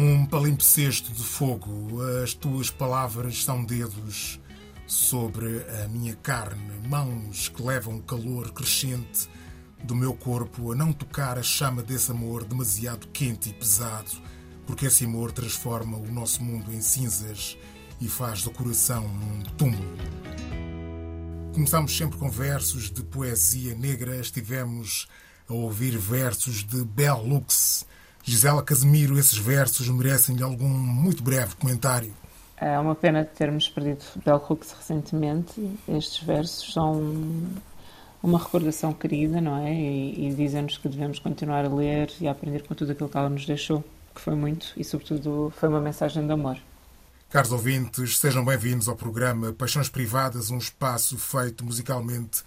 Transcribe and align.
Um 0.00 0.24
palimpsesto 0.24 1.12
de 1.12 1.24
fogo, 1.24 2.00
as 2.22 2.32
tuas 2.32 2.70
palavras 2.70 3.42
são 3.42 3.64
dedos 3.64 4.38
sobre 4.86 5.66
a 5.82 5.88
minha 5.88 6.14
carne, 6.14 6.70
mãos 6.88 7.48
que 7.48 7.60
levam 7.60 7.96
o 7.96 8.02
calor 8.04 8.52
crescente 8.52 9.28
do 9.82 9.96
meu 9.96 10.14
corpo 10.14 10.70
a 10.70 10.76
não 10.76 10.92
tocar 10.92 11.36
a 11.36 11.42
chama 11.42 11.82
desse 11.82 12.12
amor 12.12 12.44
demasiado 12.44 13.08
quente 13.08 13.50
e 13.50 13.52
pesado, 13.52 14.12
porque 14.68 14.86
esse 14.86 15.04
amor 15.04 15.32
transforma 15.32 15.96
o 15.96 16.06
nosso 16.12 16.44
mundo 16.44 16.72
em 16.72 16.80
cinzas 16.80 17.58
e 18.00 18.06
faz 18.06 18.44
do 18.44 18.52
coração 18.52 19.04
um 19.04 19.42
túmulo. 19.56 19.96
Começamos 21.52 21.96
sempre 21.96 22.16
com 22.16 22.30
versos 22.30 22.88
de 22.88 23.02
poesia 23.02 23.74
negra, 23.74 24.14
estivemos 24.20 25.08
a 25.48 25.54
ouvir 25.54 25.98
versos 25.98 26.62
de 26.62 26.84
Bell 26.84 27.20
Lux. 27.20 27.84
Gisela 28.28 28.62
Casemiro, 28.62 29.18
esses 29.18 29.38
versos 29.38 29.88
merecem-lhe 29.88 30.42
algum 30.42 30.68
muito 30.68 31.22
breve 31.22 31.54
comentário. 31.54 32.12
É 32.58 32.78
uma 32.78 32.94
pena 32.94 33.24
termos 33.24 33.70
perdido 33.70 34.04
Bell 34.22 34.36
Hooks 34.36 34.72
recentemente. 34.72 35.58
Estes 35.88 36.22
versos 36.22 36.74
são 36.74 37.14
uma 38.22 38.38
recordação 38.38 38.92
querida, 38.92 39.40
não 39.40 39.56
é? 39.56 39.72
E, 39.72 40.28
e 40.28 40.34
dizem-nos 40.34 40.76
que 40.76 40.90
devemos 40.90 41.18
continuar 41.18 41.64
a 41.64 41.74
ler 41.74 42.12
e 42.20 42.28
a 42.28 42.32
aprender 42.32 42.64
com 42.64 42.74
tudo 42.74 42.92
aquilo 42.92 43.08
que 43.08 43.16
ela 43.16 43.30
nos 43.30 43.46
deixou, 43.46 43.82
que 44.14 44.20
foi 44.20 44.34
muito 44.34 44.74
e, 44.76 44.84
sobretudo, 44.84 45.50
foi 45.56 45.70
uma 45.70 45.80
mensagem 45.80 46.26
de 46.26 46.30
amor. 46.30 46.58
Caros 47.30 47.50
ouvintes, 47.50 48.18
sejam 48.18 48.44
bem-vindos 48.44 48.90
ao 48.90 48.96
programa 48.96 49.54
Paixões 49.54 49.88
Privadas, 49.88 50.50
um 50.50 50.58
espaço 50.58 51.16
feito 51.16 51.64
musicalmente 51.64 52.42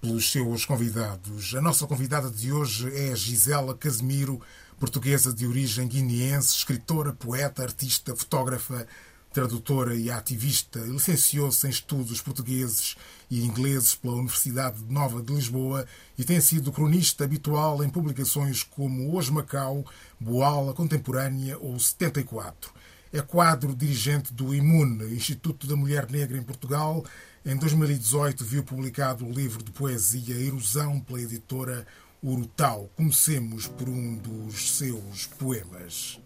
pelos 0.00 0.30
seus 0.30 0.64
convidados. 0.64 1.54
A 1.56 1.60
nossa 1.60 1.86
convidada 1.88 2.30
de 2.30 2.52
hoje 2.52 2.86
é 2.94 3.16
Gisela 3.16 3.74
Casemiro, 3.74 4.40
portuguesa 4.78 5.32
de 5.32 5.46
origem 5.46 5.88
guineense, 5.88 6.56
escritora, 6.56 7.12
poeta, 7.12 7.62
artista, 7.62 8.14
fotógrafa, 8.14 8.86
tradutora 9.34 9.96
e 9.96 10.10
ativista. 10.10 10.78
Licenciou-se 10.80 11.66
em 11.66 11.70
estudos 11.70 12.20
portugueses 12.20 12.94
e 13.28 13.44
ingleses 13.44 13.94
pela 13.94 14.14
Universidade 14.14 14.82
Nova 14.88 15.20
de 15.20 15.34
Lisboa 15.34 15.84
e 16.16 16.24
tem 16.24 16.40
sido 16.40 16.70
cronista 16.70 17.24
habitual 17.24 17.82
em 17.82 17.90
publicações 17.90 18.62
como 18.62 19.14
Hoje 19.14 19.32
Macau, 19.32 19.84
Boala 20.20 20.72
Contemporânea 20.72 21.58
ou 21.58 21.78
74. 21.78 22.72
É 23.12 23.20
quadro 23.20 23.74
dirigente 23.74 24.32
do 24.32 24.54
IMUN, 24.54 25.02
Instituto 25.12 25.66
da 25.66 25.76
Mulher 25.76 26.10
Negra 26.10 26.38
em 26.38 26.42
Portugal. 26.42 27.04
Em 27.44 27.56
2018 27.56 28.44
viu 28.44 28.62
publicado 28.62 29.26
o 29.26 29.32
livro 29.32 29.62
de 29.62 29.70
poesia 29.72 30.34
Erosão 30.36 31.00
pela 31.00 31.20
editora 31.20 31.86
Urutau. 32.26 32.90
Comecemos 32.96 33.66
por 33.66 33.86
um 33.86 34.16
dos 34.16 34.78
seus 34.78 35.26
poemas. 35.26 36.18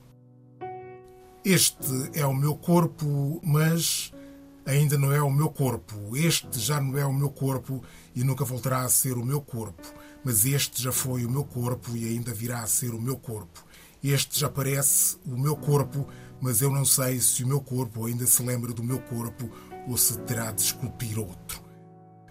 Este 1.44 1.76
é 2.14 2.24
o 2.24 2.32
meu 2.32 2.54
corpo, 2.54 3.40
mas 3.42 4.12
ainda 4.64 4.96
não 4.96 5.12
é 5.12 5.20
o 5.20 5.28
meu 5.28 5.50
corpo. 5.50 6.16
Este 6.16 6.60
já 6.60 6.80
não 6.80 6.96
é 6.96 7.04
o 7.04 7.12
meu 7.12 7.28
corpo 7.28 7.82
e 8.14 8.22
nunca 8.22 8.44
voltará 8.44 8.82
a 8.82 8.88
ser 8.88 9.18
o 9.18 9.24
meu 9.24 9.40
corpo. 9.40 9.82
Mas 10.24 10.46
este 10.46 10.80
já 10.80 10.92
foi 10.92 11.24
o 11.24 11.30
meu 11.30 11.42
corpo 11.44 11.96
e 11.96 12.06
ainda 12.06 12.32
virá 12.32 12.62
a 12.62 12.66
ser 12.68 12.94
o 12.94 13.02
meu 13.02 13.16
corpo. 13.16 13.64
Este 14.00 14.38
já 14.38 14.48
parece 14.48 15.16
o 15.26 15.36
meu 15.36 15.56
corpo, 15.56 16.06
mas 16.40 16.62
eu 16.62 16.70
não 16.70 16.84
sei 16.84 17.18
se 17.18 17.42
o 17.42 17.48
meu 17.48 17.60
corpo 17.60 18.06
ainda 18.06 18.24
se 18.24 18.40
lembra 18.40 18.72
do 18.72 18.84
meu 18.84 19.00
corpo 19.00 19.50
ou 19.88 19.96
se 19.96 20.16
terá 20.18 20.52
de 20.52 20.62
esculpir 20.62 21.18
outro. 21.18 21.67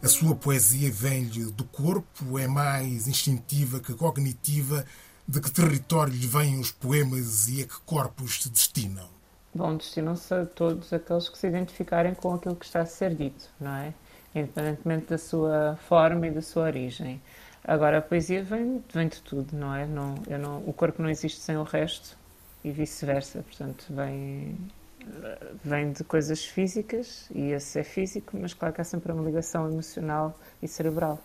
A 0.08 0.10
sua 0.10 0.34
poesia 0.34 0.90
vem-lhe 0.90 1.52
do 1.52 1.66
corpo, 1.66 2.40
é 2.40 2.48
mais 2.48 3.10
instintiva 3.10 3.82
que 3.82 3.94
cognitiva, 3.94 4.86
de 5.28 5.42
que 5.42 5.52
território 5.52 6.14
lhe 6.14 6.26
vêm 6.26 6.62
os 6.62 6.72
poemas 6.72 7.50
e 7.50 7.62
a 7.62 7.68
que 7.68 7.78
corpos 7.82 8.42
se 8.42 8.50
destinam? 8.50 9.10
Bom, 9.54 9.76
destinam-se 9.76 10.34
a 10.34 10.46
todos 10.46 10.94
aqueles 10.94 11.28
que 11.28 11.38
se 11.38 11.48
identificarem 11.48 12.16
com 12.16 12.34
aquilo 12.34 12.56
que 12.56 12.64
está 12.64 12.80
a 12.80 12.86
ser 12.86 13.16
dito, 13.16 13.50
não 13.60 13.76
é? 13.76 13.94
Independentemente 14.34 15.08
da 15.08 15.18
sua 15.18 15.78
forma 15.90 16.26
e 16.28 16.32
da 16.32 16.42
sua 16.42 16.64
origem. 16.68 17.22
Agora, 17.62 17.98
a 17.98 18.02
poesia 18.02 18.42
vem, 18.42 18.82
vem 18.94 19.10
de 19.10 19.20
tudo, 19.22 19.58
não 19.58 19.76
é? 19.76 19.86
Não, 19.86 20.16
eu 20.26 20.40
não, 20.40 20.60
o 20.60 20.72
corpo 20.72 21.02
não 21.02 21.10
existe 21.10 21.42
sem 21.42 21.58
o 21.58 21.64
resto 21.64 22.18
e 22.64 22.72
vice-versa. 22.72 23.44
Portanto, 23.44 23.84
vem, 23.90 24.58
vem 25.64 25.92
de 25.92 26.04
coisas 26.04 26.46
físicas 26.46 27.28
e 27.34 27.52
esse 27.52 27.80
é 27.80 27.84
físico, 27.84 28.38
mas 28.40 28.54
claro 28.54 28.74
que 28.74 28.82
há 28.82 28.84
sempre 28.84 29.12
uma 29.12 29.24
ligação 29.24 29.70
emocional 29.72 30.38
e 30.62 30.68
cerebral. 30.68 31.22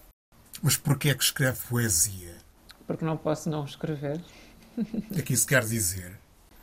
Mas 0.62 0.76
porquê 0.76 1.10
é 1.10 1.14
que 1.14 1.24
escreve 1.24 1.58
poesia? 1.68 2.42
porque 2.86 3.04
não 3.04 3.16
posso 3.16 3.48
não 3.48 3.64
escrever. 3.64 4.20
O 4.76 4.84
que 5.14 5.20
é 5.20 5.22
que 5.22 5.32
isso 5.32 5.46
quer 5.46 5.62
dizer? 5.62 6.18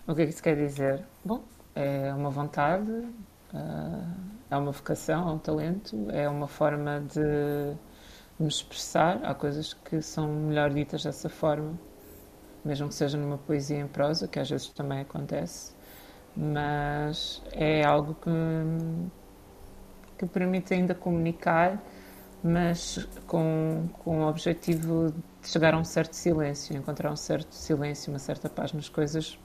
O 0.07 0.16
que 0.16 0.22
é 0.22 0.25
que 0.25 0.31
isso 0.31 0.44
quer 0.44 0.56
dizer? 0.56 1.03
Bom, 1.24 1.44
é 1.75 2.13
uma 2.13 2.30
vontade, 2.30 2.91
ah, 3.53 4.13
é 4.50 4.57
uma 4.57 4.72
vocação, 4.72 5.30
é 5.30 5.31
um 5.31 5.38
talento, 5.38 6.07
é 6.12 6.28
uma 6.28 6.47
forma 6.47 7.01
de 7.01 7.75
me 8.40 8.47
expressar. 8.47 9.19
Há 9.24 9.34
coisas 9.34 9.74
que 9.74 10.01
são 10.01 10.28
melhor 10.28 10.72
ditas 10.72 11.03
dessa 11.03 11.30
forma, 11.30 11.74
mesmo 12.63 12.88
que 12.90 12.96
seja 12.96 13.18
numa 13.18 13.38
poesia 13.38 13.80
em 13.80 13.88
prosa, 13.88 14.28
que 14.28 14.40
às 14.40 14.50
vezes 14.50 14.69
também 14.69 15.01
acontece, 15.01 15.74
mas 16.40 17.42
é 17.52 17.86
algo 17.86 18.16
que, 18.16 18.30
que 20.18 20.26
permite 20.26 20.74
ainda 20.74 20.96
comunicar 20.96 21.78
mas 22.44 23.08
com, 23.28 23.90
com 24.00 24.22
o 24.22 24.28
objetivo 24.28 25.14
de 25.42 25.50
chegar 25.50 25.74
a 25.74 25.78
um 25.78 25.84
certo 25.84 26.16
silêncio, 26.16 26.76
encontrar 26.76 27.12
um 27.12 27.16
certo 27.16 27.54
silêncio, 27.54 28.12
uma 28.12 28.20
certa 28.20 28.50
paz 28.50 28.72
nas 28.74 28.88
coisas 28.88 29.38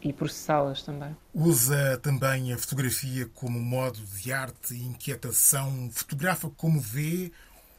e 0.00 0.12
processá-las 0.12 0.82
também. 0.82 1.16
Usa 1.34 1.98
também 1.98 2.52
a 2.52 2.58
fotografia 2.58 3.28
como 3.34 3.58
modo 3.58 3.98
de 3.98 4.32
arte 4.32 4.74
e 4.74 4.86
inquietação? 4.86 5.90
Fotografa 5.92 6.48
como 6.50 6.80
vê 6.80 7.32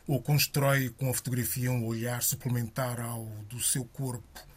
ou 0.06 0.22
constrói 0.22 0.90
com 0.90 1.10
a 1.10 1.14
fotografia 1.14 1.72
um 1.72 1.86
olhar 1.86 2.22
suplementar 2.22 3.00
ao 3.00 3.26
do 3.50 3.60
seu 3.60 3.86
corpo? 3.86 4.49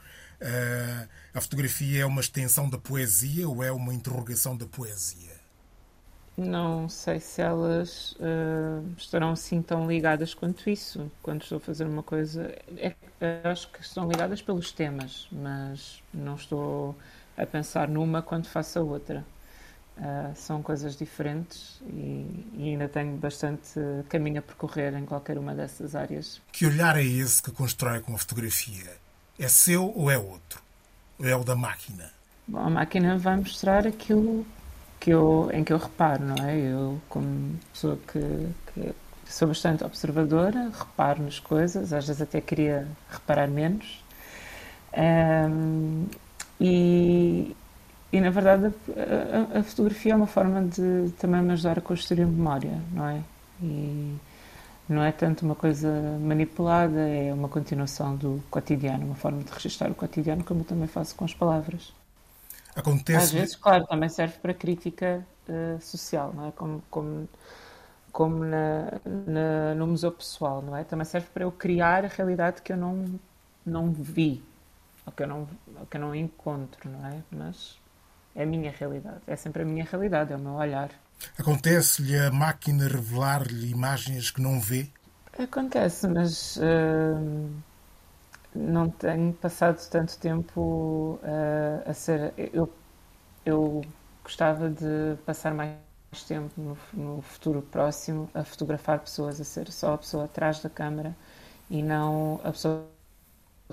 Uh, 0.43 1.09
a 1.35 1.41
fotografia 1.41 2.03
é 2.03 2.07
uma 2.07 2.21
extensão 2.21 2.69
da 2.69 2.77
poesia 2.77 3.49
ou 3.49 3.63
é 3.63 3.71
uma 3.71 3.95
interrogação 3.95 4.57
da 4.57 4.67
poesia? 4.67 5.43
não 6.37 6.89
sei 6.89 7.21
se 7.21 7.43
elas 7.43 8.13
uh, 8.13 8.85
estarão 8.97 9.31
assim 9.31 9.61
tão 9.61 9.87
ligadas 9.87 10.35
quanto 10.35 10.69
isso. 10.69 11.11
Quando 11.23 11.43
estou 11.43 11.59
a 11.59 11.61
fazer 11.61 11.85
uma 11.85 12.03
coisa, 12.03 12.55
é, 12.77 12.95
acho 13.45 13.71
que 13.71 13.81
estão 13.81 14.09
ligadas 14.09 14.41
pelos 14.41 14.73
temas, 14.73 15.29
mas 15.31 16.03
não 16.13 16.35
estou 16.35 16.97
a 17.37 17.47
pensar 17.47 17.89
numa 17.89 18.23
quando 18.23 18.47
faço 18.47 18.79
a 18.79 18.83
outra. 18.83 19.25
Uh, 19.95 20.35
são 20.35 20.63
coisas 20.63 20.97
diferentes 20.97 21.83
e, 21.87 22.47
e, 22.55 22.71
ainda 22.71 22.89
tenho 22.89 23.15
bastante 23.19 23.79
caminho 24.09 24.39
a 24.39 24.43
percorrer 24.43 24.95
em 24.95 25.05
qualquer 25.05 25.37
uma 25.37 25.55
dessas 25.55 25.95
áreas. 25.95 26.41
Que 26.51 26.65
olhar 26.65 26.97
é 26.97 27.05
esse 27.05 27.43
que 27.43 27.51
constrói 27.51 28.01
com 28.01 28.15
a 28.15 28.19
fotografia? 28.19 29.02
É 29.43 29.49
seu 29.49 29.93
ou 29.97 30.09
é 30.09 30.17
outro? 30.17 30.63
Ou 31.19 31.27
é 31.27 31.35
o 31.35 31.43
da 31.43 31.57
máquina? 31.57 32.13
Bom, 32.47 32.61
a 32.61 32.71
máquina 32.71 33.19
vai 33.19 33.37
mostrar 33.37 33.85
aquilo 33.89 34.47
que 35.01 35.11
eu, 35.11 35.51
em 35.53 35.65
que 35.65 35.73
eu 35.73 35.79
reparo, 35.79 36.23
não 36.23 36.37
é? 36.47 36.57
Eu, 36.57 37.01
como 37.09 37.59
pessoa 37.73 37.99
que, 38.07 38.21
que 38.73 38.95
sou 39.27 39.49
bastante 39.49 39.83
observadora, 39.83 40.71
reparo 40.79 41.25
nas 41.25 41.41
coisas, 41.41 41.93
às 41.93 42.07
vezes 42.07 42.23
até 42.23 42.41
queria 42.41 42.87
reparar 43.11 43.49
menos. 43.49 44.05
Um, 44.97 46.07
e, 46.61 47.57
e, 48.13 48.21
na 48.21 48.31
verdade, 48.31 48.73
a, 49.55 49.59
a, 49.59 49.63
fotografia 49.65 50.13
é 50.13 50.17
uma 50.17 50.29
forma 50.29 50.63
de 50.63 51.11
também 51.19 51.43
me 51.43 51.53
ajudar 51.55 51.79
a 51.79 51.83
construir 51.83 52.27
memória, 52.27 52.81
não 52.93 53.09
é? 53.09 53.21
E 53.61 54.15
não 54.93 55.03
é 55.03 55.11
tanto 55.13 55.45
uma 55.45 55.55
coisa 55.55 55.91
manipulada, 56.21 57.01
é 57.01 57.33
uma 57.33 57.49
continuação 57.49 58.17
do 58.17 58.43
cotidiano, 58.51 59.07
uma 59.07 59.15
forma 59.15 59.43
de 59.43 59.51
registrar 59.51 59.91
o 59.91 59.95
cotidiano, 59.95 60.45
como 60.45 60.61
eu 60.61 60.65
também 60.65 60.87
faço 60.87 61.15
com 61.15 61.25
as 61.25 61.35
palavras. 61.35 61.93
Acontece. 62.75 63.25
Às 63.25 63.31
vezes, 63.33 63.57
claro, 63.57 63.87
também 63.87 64.09
serve 64.09 64.39
para 64.39 64.55
crítica 64.55 65.27
uh, 65.49 65.81
social, 65.81 66.33
não 66.35 66.49
é? 66.49 66.53
Como, 66.53 66.83
como, 66.91 67.29
como 68.11 68.45
na, 68.45 69.01
na, 69.05 69.75
no 69.75 69.87
museu 69.87 70.13
pessoal, 70.13 70.63
não 70.63 70.77
é? 70.77 70.85
Também 70.85 71.05
serve 71.05 71.29
para 71.35 71.45
eu 71.45 71.53
criar 71.53 72.05
a 72.05 72.09
realidade 72.09 72.63
que 72.63 72.73
eu 72.73 72.77
não, 72.77 73.21
não 73.65 73.91
vi, 73.91 74.43
ou 75.05 75.13
que 75.13 75.23
eu 75.23 75.27
não, 75.27 75.49
que 75.91 75.97
eu 75.97 76.01
não 76.01 76.15
encontro, 76.15 76.89
não 76.89 77.07
é? 77.07 77.23
Mas 77.31 77.79
é 78.35 78.45
a 78.45 78.47
minha 78.47 78.71
realidade, 78.71 79.21
é 79.27 79.37
sempre 79.37 79.63
a 79.63 79.65
minha 79.67 79.85
realidade, 79.85 80.33
é 80.33 80.37
o 80.37 80.39
meu 80.39 80.55
olhar. 80.55 80.91
Acontece-lhe 81.39 82.19
a 82.19 82.31
máquina 82.31 82.89
revelar-lhe 82.89 83.71
imagens 83.71 84.31
que 84.31 84.41
não 84.41 84.61
vê? 84.61 84.89
Acontece, 85.39 86.07
mas. 86.09 86.57
Uh 86.57 87.73
não 88.55 88.91
tenho 88.91 89.33
passado 89.35 89.79
tanto 89.89 90.19
tempo 90.19 91.19
uh, 91.23 91.91
a 91.91 91.95
ser. 91.95 92.33
Eu, 92.37 92.73
eu 93.45 93.83
gostava 94.23 94.71
de 94.71 95.17
passar 95.25 95.55
mais 95.55 95.77
tempo 96.27 96.53
no, 96.57 96.79
no, 96.93 97.23
futuro 97.23 97.63
próximo 97.63 98.29
a 98.35 98.45
fotografar 98.45 98.99
pessoas, 99.01 99.41
a 99.41 99.45
ser 99.45 99.71
só 99.73 99.95
a 99.95 99.99
pessoa 99.99 100.25
atrás 100.25 100.61
da 100.61 100.69
câmara 100.69 101.17
e 101.71 101.83
não 101.83 102.41
a 102.45 102.53
pessoa 102.53 102.87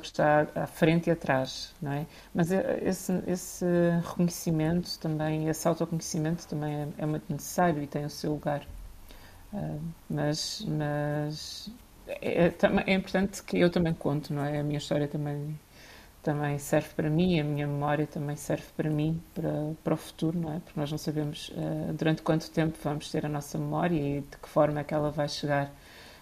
está 0.08 0.48
à 0.56 0.68
frente 0.68 1.08
e 1.08 1.12
atrás, 1.12 1.74
não 1.82 1.92
é? 1.92 2.06
Mas 2.34 2.52
esse, 2.52 3.22
esse 3.28 3.66
reconhecimento 4.04 4.98
também, 5.00 5.48
esse 5.48 5.68
autoconhecimento 5.68 6.48
também 6.48 6.74
é, 6.74 6.88
é 7.00 7.06
muito 7.06 7.32
necessário 7.32 7.82
e 7.84 7.88
tem 7.88 8.06
o 8.06 8.10
seu 8.10 8.32
lugar. 8.32 8.66
Uh, 9.54 9.82
mas 10.10 10.64
mas 10.68 11.72
é, 12.08 12.48
é, 12.48 12.56
é, 12.88 12.94
importante 12.94 13.44
que 13.44 13.60
eu 13.60 13.70
também 13.70 13.94
conto, 13.94 14.34
não 14.34 14.44
é? 14.44 14.60
A 14.60 14.64
minha 14.64 14.78
história 14.78 15.08
também 15.08 15.58
também 16.22 16.58
serve 16.60 16.90
para 16.96 17.10
mim, 17.10 17.40
a 17.40 17.44
minha 17.44 17.66
memória 17.68 18.06
também 18.06 18.36
serve 18.36 18.66
para 18.76 18.90
mim, 18.90 19.22
para, 19.34 19.74
para 19.84 19.94
o 19.94 19.98
futuro, 19.98 20.38
não 20.38 20.54
é? 20.54 20.60
Porque 20.60 20.80
nós 20.80 20.92
não 20.92 20.98
sabemos 20.98 21.50
uh, 21.50 21.94
durante 21.94 22.22
quanto 22.22 22.50
tempo 22.52 22.78
vamos 22.84 23.10
ter 23.12 23.26
a 23.26 23.30
nossa 23.30 23.58
memória 23.58 23.96
e 23.96 24.22
de 24.22 24.38
que 24.38 24.50
forma 24.50 24.80
é 24.82 24.84
que 24.84 24.94
ela 24.94 25.12
vai 25.12 25.28
chegar 25.30 25.72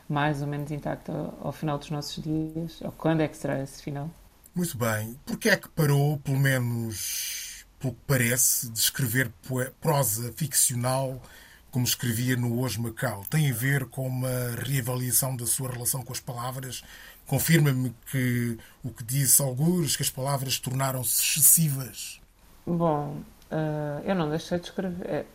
mais 0.07 0.41
ou 0.41 0.47
menos 0.47 0.71
intacta 0.71 1.11
ao, 1.11 1.47
ao 1.47 1.51
final 1.51 1.77
dos 1.77 1.89
nossos 1.89 2.23
dias, 2.23 2.81
ou 2.81 2.91
quando 2.91 3.21
é 3.21 3.27
que 3.27 3.37
será 3.37 3.61
esse 3.61 3.81
final. 3.81 4.09
Muito 4.55 4.77
bem. 4.77 5.19
Porquê 5.25 5.49
é 5.49 5.57
que 5.57 5.69
parou, 5.69 6.17
pelo 6.17 6.39
menos 6.39 7.65
pelo 7.79 7.93
que 7.93 7.99
parece, 8.07 8.69
de 8.71 8.79
escrever 8.79 9.31
prosa 9.79 10.33
ficcional 10.33 11.21
como 11.69 11.85
escrevia 11.85 12.35
no 12.35 12.59
Hoje 12.59 12.79
Macau? 12.81 13.23
Tem 13.29 13.51
a 13.51 13.53
ver 13.53 13.85
com 13.85 14.07
uma 14.07 14.55
reavaliação 14.65 15.35
da 15.35 15.45
sua 15.45 15.71
relação 15.71 16.01
com 16.03 16.11
as 16.11 16.19
palavras? 16.19 16.83
Confirma-me 17.27 17.93
que 18.09 18.57
o 18.83 18.89
que 18.89 19.03
disse 19.03 19.41
alguns, 19.41 19.95
que 19.95 20.01
as 20.01 20.09
palavras 20.09 20.57
tornaram-se 20.57 21.21
excessivas? 21.21 22.19
Bom, 22.65 23.21
uh, 23.51 24.01
eu 24.03 24.15
não 24.15 24.29
deixei 24.29 24.59
de 24.59 24.65
escrever. 24.65 25.05
É, 25.05 25.25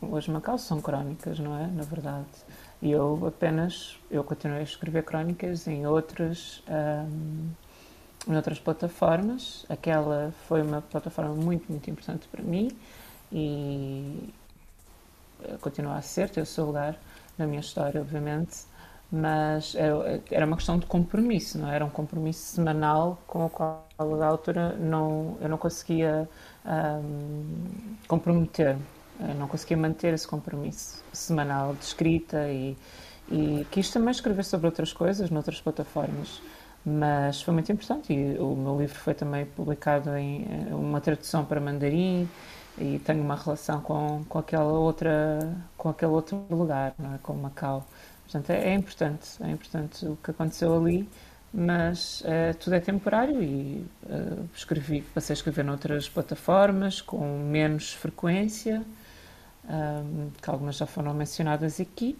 Hoje 0.00 0.30
Macau 0.30 0.56
são 0.56 0.80
crónicas, 0.80 1.40
não 1.40 1.58
é? 1.58 1.66
Na 1.66 1.82
verdade. 1.82 2.26
E 2.80 2.90
eu 2.90 3.26
apenas, 3.26 3.98
eu 4.10 4.22
continuei 4.22 4.60
a 4.60 4.62
escrever 4.62 5.02
crónicas 5.02 5.66
em 5.66 5.86
outras, 5.86 6.62
um, 6.68 7.48
em 8.28 8.36
outras 8.36 8.58
plataformas. 8.58 9.66
Aquela 9.68 10.32
foi 10.46 10.62
uma 10.62 10.80
plataforma 10.80 11.34
muito, 11.34 11.70
muito 11.70 11.90
importante 11.90 12.28
para 12.28 12.42
mim 12.42 12.70
e 13.32 14.32
continua 15.60 15.96
a 15.96 16.02
ser, 16.02 16.30
tem 16.30 16.42
o 16.42 16.46
seu 16.46 16.66
lugar 16.66 16.96
na 17.36 17.46
minha 17.46 17.60
história, 17.60 18.00
obviamente, 18.00 18.64
mas 19.10 19.74
era 20.30 20.44
uma 20.44 20.56
questão 20.56 20.78
de 20.78 20.86
compromisso, 20.86 21.58
não 21.58 21.70
é? 21.70 21.76
era 21.76 21.84
um 21.84 21.90
compromisso 21.90 22.56
semanal 22.56 23.18
com 23.26 23.46
o 23.46 23.50
qual 23.50 23.86
a 23.98 24.26
autora 24.26 24.74
não, 24.76 25.38
eu 25.40 25.48
não 25.48 25.56
conseguia 25.56 26.28
um, 26.66 27.94
comprometer 28.06 28.76
não 29.38 29.48
conseguia 29.48 29.76
manter 29.76 30.14
esse 30.14 30.26
compromisso 30.26 31.02
semanal 31.12 31.74
de 31.74 31.84
escrita 31.84 32.48
e, 32.48 32.76
e 33.30 33.66
quis 33.70 33.90
também 33.90 34.10
escrever 34.10 34.44
sobre 34.44 34.66
outras 34.66 34.92
coisas 34.92 35.30
noutras 35.30 35.60
plataformas. 35.60 36.40
Mas 36.84 37.42
foi 37.42 37.52
muito 37.52 37.70
importante 37.70 38.12
e 38.12 38.38
o 38.38 38.54
meu 38.54 38.78
livro 38.78 38.98
foi 38.98 39.12
também 39.12 39.44
publicado 39.44 40.16
em 40.16 40.44
eh, 40.44 40.74
uma 40.74 41.00
tradução 41.00 41.44
para 41.44 41.60
mandarim 41.60 42.28
e 42.78 42.98
tenho 43.00 43.22
uma 43.22 43.36
relação 43.36 43.80
com, 43.80 44.24
com 44.28 44.38
aquela 44.38 44.72
outra 44.72 45.54
com 45.76 45.88
aquele 45.88 46.12
outro 46.12 46.44
lugar 46.48 46.94
não 46.98 47.14
é? 47.14 47.18
Com 47.18 47.34
Macau. 47.34 47.84
Portanto 48.22 48.50
é, 48.50 48.70
é 48.70 48.74
importante 48.74 49.42
é 49.42 49.50
importante 49.50 50.06
o 50.06 50.16
que 50.16 50.30
aconteceu 50.30 50.74
ali 50.76 51.08
mas 51.52 52.20
uh, 52.22 52.56
tudo 52.58 52.74
é 52.74 52.80
temporário 52.80 53.42
e 53.42 53.84
uh, 54.04 54.48
escrevi 54.54 55.02
passei 55.14 55.34
a 55.34 55.36
escrever 55.36 55.64
noutras 55.64 56.08
plataformas 56.08 57.00
com 57.00 57.38
menos 57.38 57.92
frequência 57.92 58.84
um, 59.68 60.30
que 60.40 60.50
algumas 60.50 60.76
já 60.76 60.86
foram 60.86 61.14
mencionadas 61.14 61.80
aqui, 61.80 62.18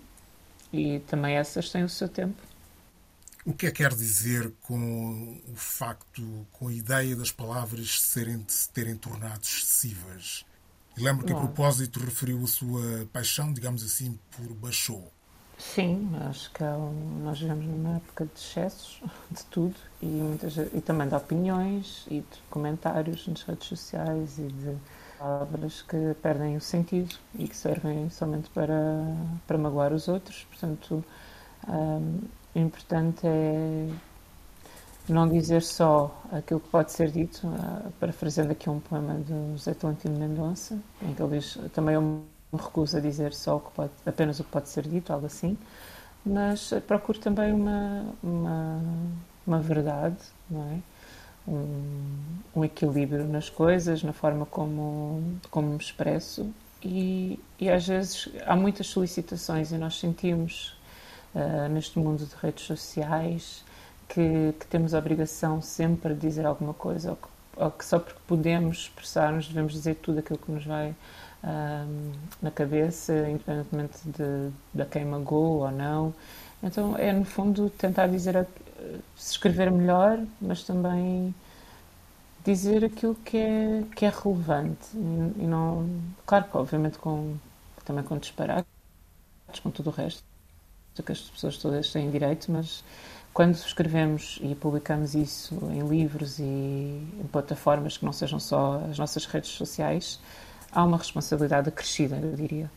e 0.72 1.00
também 1.00 1.36
essas 1.36 1.70
têm 1.70 1.84
o 1.84 1.88
seu 1.88 2.08
tempo. 2.08 2.36
O 3.44 3.54
que 3.54 3.66
é 3.66 3.70
que 3.70 3.82
quer 3.82 3.94
dizer 3.94 4.52
com 4.62 5.40
o 5.50 5.56
facto, 5.56 6.46
com 6.52 6.68
a 6.68 6.72
ideia 6.72 7.16
das 7.16 7.32
palavras 7.32 8.00
serem, 8.02 8.38
de 8.42 8.52
se 8.52 8.68
terem 8.68 8.94
tornado 8.94 9.40
excessivas? 9.42 10.44
E 10.96 11.00
lembro 11.00 11.24
que 11.24 11.32
Bom, 11.32 11.38
a 11.38 11.42
propósito 11.42 12.00
referiu 12.00 12.42
a 12.42 12.46
sua 12.46 13.06
paixão, 13.12 13.52
digamos 13.52 13.82
assim, 13.82 14.18
por 14.32 14.52
Bachot. 14.54 15.04
Sim, 15.56 16.10
acho 16.28 16.52
que 16.52 16.62
é 16.62 16.70
um, 16.70 17.22
nós 17.24 17.40
vivemos 17.40 17.64
numa 17.64 17.96
época 17.96 18.26
de 18.26 18.38
excessos 18.38 19.00
de 19.30 19.44
tudo 19.46 19.74
e, 20.02 20.06
muitas, 20.06 20.56
e 20.56 20.80
também 20.80 21.08
de 21.08 21.14
opiniões 21.14 22.04
e 22.08 22.20
de 22.20 22.38
comentários 22.50 23.26
nas 23.26 23.42
redes 23.42 23.66
sociais 23.66 24.38
e 24.38 24.48
de 24.48 24.76
palavras 25.18 25.82
que 25.82 26.14
perdem 26.22 26.56
o 26.56 26.60
sentido 26.60 27.14
e 27.38 27.48
que 27.48 27.56
servem 27.56 28.08
somente 28.10 28.48
para, 28.50 29.14
para 29.46 29.58
magoar 29.58 29.92
os 29.92 30.08
outros. 30.08 30.44
Portanto, 30.44 31.04
um, 31.66 32.20
o 32.54 32.58
importante 32.58 33.26
é 33.26 33.88
não 35.08 35.26
dizer 35.26 35.62
só 35.62 36.14
aquilo 36.30 36.60
que 36.60 36.68
pode 36.68 36.92
ser 36.92 37.10
dito, 37.10 37.46
uh, 37.46 37.90
parafraseando 37.98 38.52
aqui 38.52 38.68
um 38.68 38.78
poema 38.78 39.14
do 39.14 39.52
José 39.56 39.74
Tolentino 39.74 40.18
Mendonça, 40.18 40.78
em 41.02 41.14
que 41.14 41.22
ele 41.22 41.38
diz 41.38 41.58
também 41.72 41.94
eu 41.94 42.02
me 42.02 42.22
recuso 42.52 42.96
a 42.96 43.00
dizer 43.00 43.32
só 43.32 43.56
o 43.56 43.60
que 43.60 43.70
pode, 43.72 43.92
apenas 44.04 44.38
o 44.38 44.44
que 44.44 44.50
pode 44.50 44.68
ser 44.68 44.86
dito, 44.86 45.12
algo 45.12 45.26
assim, 45.26 45.56
mas 46.24 46.72
procuro 46.86 47.18
também 47.18 47.52
uma, 47.52 48.04
uma, 48.22 48.82
uma 49.46 49.60
verdade, 49.60 50.18
não 50.50 50.62
é? 50.72 50.78
Um, 51.48 52.60
um, 52.60 52.64
equilíbrio 52.64 53.24
nas 53.24 53.48
coisas, 53.48 54.02
na 54.02 54.12
forma 54.12 54.46
como, 54.46 55.22
como 55.50 55.68
me 55.68 55.76
expresso. 55.76 56.50
E, 56.82 57.40
e 57.58 57.68
às 57.70 57.86
vezes 57.86 58.28
há 58.46 58.54
muitas 58.54 58.86
solicitações 58.86 59.72
e 59.72 59.78
nós 59.78 59.98
sentimos 59.98 60.76
uh, 61.34 61.68
neste 61.68 61.98
mundo 61.98 62.24
de 62.24 62.34
redes 62.36 62.64
sociais 62.64 63.64
que, 64.08 64.54
que, 64.58 64.66
temos 64.66 64.94
a 64.94 64.98
obrigação 64.98 65.60
sempre 65.60 66.14
de 66.14 66.20
dizer 66.20 66.46
alguma 66.46 66.72
coisa 66.72 67.10
ou 67.10 67.16
que, 67.16 67.28
ou 67.56 67.70
que 67.72 67.84
só 67.84 67.98
porque 67.98 68.20
podemos 68.28 68.82
expressar-nos 68.82 69.48
devemos 69.48 69.72
dizer 69.72 69.96
tudo 69.96 70.20
aquilo 70.20 70.38
que 70.38 70.52
nos 70.52 70.64
vai 70.64 70.94
uh, 71.42 72.12
na 72.40 72.50
cabeça, 72.52 73.12
independentemente 73.28 73.98
de, 74.04 74.50
de 74.72 74.84
quem 74.86 75.04
magoou 75.04 75.62
ou 75.62 75.70
não. 75.72 76.14
Então 76.62 76.96
é 76.96 77.12
no 77.12 77.24
fundo 77.24 77.70
tentar 77.70 78.06
dizer 78.06 78.46
se 79.16 79.32
escrever 79.32 79.70
melhor, 79.70 80.18
mas 80.40 80.62
também 80.62 81.34
dizer 82.44 82.84
aquilo 82.84 83.14
que 83.14 83.36
é, 83.36 83.84
que 83.94 84.04
é 84.04 84.10
relevante 84.10 84.86
e, 84.94 85.46
não, 85.46 85.88
claro 86.24 86.44
que 86.44 86.56
obviamente 86.56 86.98
com, 86.98 87.36
também 87.84 88.02
com 88.04 88.16
disparates, 88.16 88.68
com 89.62 89.70
tudo 89.70 89.90
o 89.90 89.92
resto, 89.92 90.22
que 91.04 91.12
as 91.12 91.20
pessoas 91.20 91.56
todas 91.58 91.92
têm 91.92 92.10
direito, 92.10 92.50
mas 92.50 92.82
quando 93.32 93.54
escrevemos 93.54 94.38
e 94.42 94.54
publicamos 94.54 95.14
isso 95.14 95.54
em 95.70 95.86
livros 95.86 96.38
e 96.38 96.42
em 96.42 97.28
plataformas 97.30 97.96
que 97.96 98.04
não 98.04 98.12
sejam 98.12 98.40
só 98.40 98.82
as 98.90 98.98
nossas 98.98 99.26
redes 99.26 99.50
sociais, 99.50 100.18
há 100.72 100.84
uma 100.84 100.98
responsabilidade 100.98 101.68
acrescida, 101.68 102.16
eu 102.16 102.34
diria. 102.34 102.70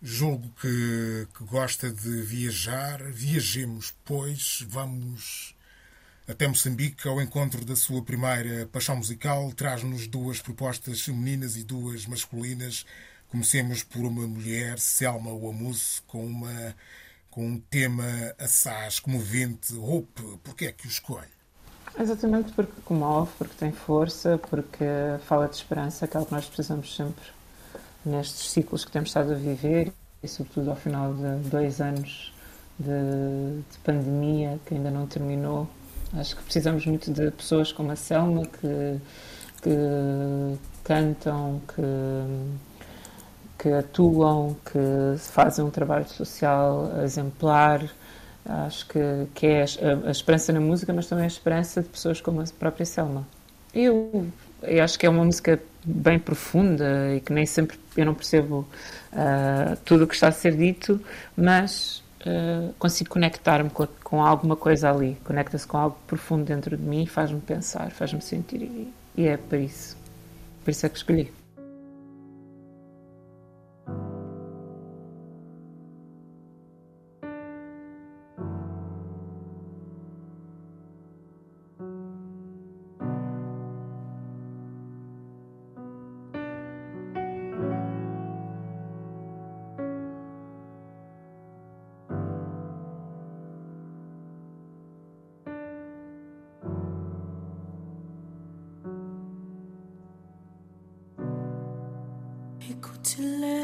Julgo 0.00 0.50
que, 0.60 1.26
que 1.36 1.44
gosta 1.44 1.90
de 1.90 2.22
viajar. 2.22 3.02
Viajemos, 3.10 3.94
pois, 4.04 4.62
vamos 4.68 5.53
até 6.26 6.48
Moçambique 6.48 7.06
ao 7.06 7.20
encontro 7.20 7.64
da 7.64 7.76
sua 7.76 8.02
primeira 8.02 8.66
paixão 8.66 8.96
musical. 8.96 9.52
Traz-nos 9.52 10.06
duas 10.06 10.40
propostas 10.40 11.02
femininas 11.02 11.56
e 11.56 11.64
duas 11.64 12.06
masculinas. 12.06 12.86
Comecemos 13.28 13.82
por 13.82 14.04
uma 14.04 14.26
mulher, 14.26 14.78
Selma 14.78 15.32
Wamus, 15.32 16.02
com, 16.06 16.24
uma, 16.24 16.74
com 17.30 17.46
um 17.46 17.58
tema 17.58 18.34
assaz, 18.38 19.00
comovente. 19.00 19.74
Hope, 19.74 20.38
porquê 20.42 20.66
é 20.66 20.72
que 20.72 20.86
o 20.86 20.90
escolhe? 20.90 21.28
Exatamente 21.98 22.52
porque 22.52 22.80
comove, 22.84 23.30
porque 23.38 23.54
tem 23.56 23.70
força, 23.70 24.38
porque 24.50 24.84
fala 25.26 25.46
de 25.46 25.56
esperança, 25.56 26.08
que 26.08 26.16
é 26.16 26.24
que 26.24 26.32
nós 26.32 26.46
precisamos 26.46 26.94
sempre 26.96 27.24
nestes 28.04 28.50
ciclos 28.50 28.84
que 28.84 28.90
temos 28.90 29.10
estado 29.10 29.32
a 29.32 29.36
viver 29.36 29.92
e, 30.22 30.28
sobretudo, 30.28 30.70
ao 30.70 30.76
final 30.76 31.14
de 31.14 31.48
dois 31.48 31.80
anos 31.80 32.32
de, 32.78 33.62
de 33.70 33.78
pandemia 33.84 34.58
que 34.66 34.74
ainda 34.74 34.90
não 34.90 35.06
terminou. 35.06 35.68
Acho 36.16 36.36
que 36.36 36.42
precisamos 36.42 36.86
muito 36.86 37.12
de 37.12 37.30
pessoas 37.32 37.72
como 37.72 37.90
a 37.90 37.96
Selma 37.96 38.46
que, 38.46 39.00
que 39.62 40.58
cantam, 40.84 41.60
que, 41.66 41.82
que 43.58 43.68
atuam, 43.70 44.56
que 44.64 45.18
fazem 45.18 45.64
um 45.64 45.70
trabalho 45.70 46.08
social 46.08 46.90
exemplar. 47.02 47.82
Acho 48.46 48.86
que, 48.86 49.26
que 49.34 49.46
é 49.46 49.62
a, 49.62 50.08
a 50.08 50.10
esperança 50.10 50.52
na 50.52 50.60
música, 50.60 50.92
mas 50.92 51.08
também 51.08 51.24
a 51.24 51.28
esperança 51.28 51.82
de 51.82 51.88
pessoas 51.88 52.20
como 52.20 52.40
a 52.40 52.44
própria 52.58 52.86
Selma. 52.86 53.26
Eu, 53.74 54.26
eu 54.62 54.84
acho 54.84 54.96
que 54.98 55.06
é 55.06 55.08
uma 55.08 55.24
música 55.24 55.60
bem 55.84 56.18
profunda 56.18 57.12
e 57.16 57.20
que 57.20 57.32
nem 57.32 57.44
sempre 57.44 57.76
eu 57.96 58.06
não 58.06 58.14
percebo 58.14 58.68
uh, 59.12 59.76
tudo 59.84 60.04
o 60.04 60.06
que 60.06 60.14
está 60.14 60.28
a 60.28 60.32
ser 60.32 60.56
dito, 60.56 61.00
mas 61.36 62.03
uh, 62.26 62.72
consigo 62.78 63.10
conectar-me 63.10 63.70
com, 63.70 63.86
com, 64.02 64.22
alguma 64.22 64.56
coisa 64.56 64.90
ali. 64.90 65.16
Conecta-se 65.24 65.66
com 65.66 65.76
algo 65.76 65.96
profundo 66.06 66.44
dentro 66.44 66.76
de 66.76 66.82
mim 66.82 67.02
e 67.02 67.06
faz-me 67.06 67.40
pensar, 67.40 67.90
faz-me 67.90 68.20
sentir. 68.20 68.62
E, 68.62 68.92
e 69.16 69.26
é 69.26 69.36
por 69.36 69.58
isso. 69.58 69.96
Por 70.64 70.70
isso 70.70 70.86
é 70.86 70.88
que 70.88 70.96
escolhi. 70.96 71.43
to 103.16 103.22
live. 103.22 103.63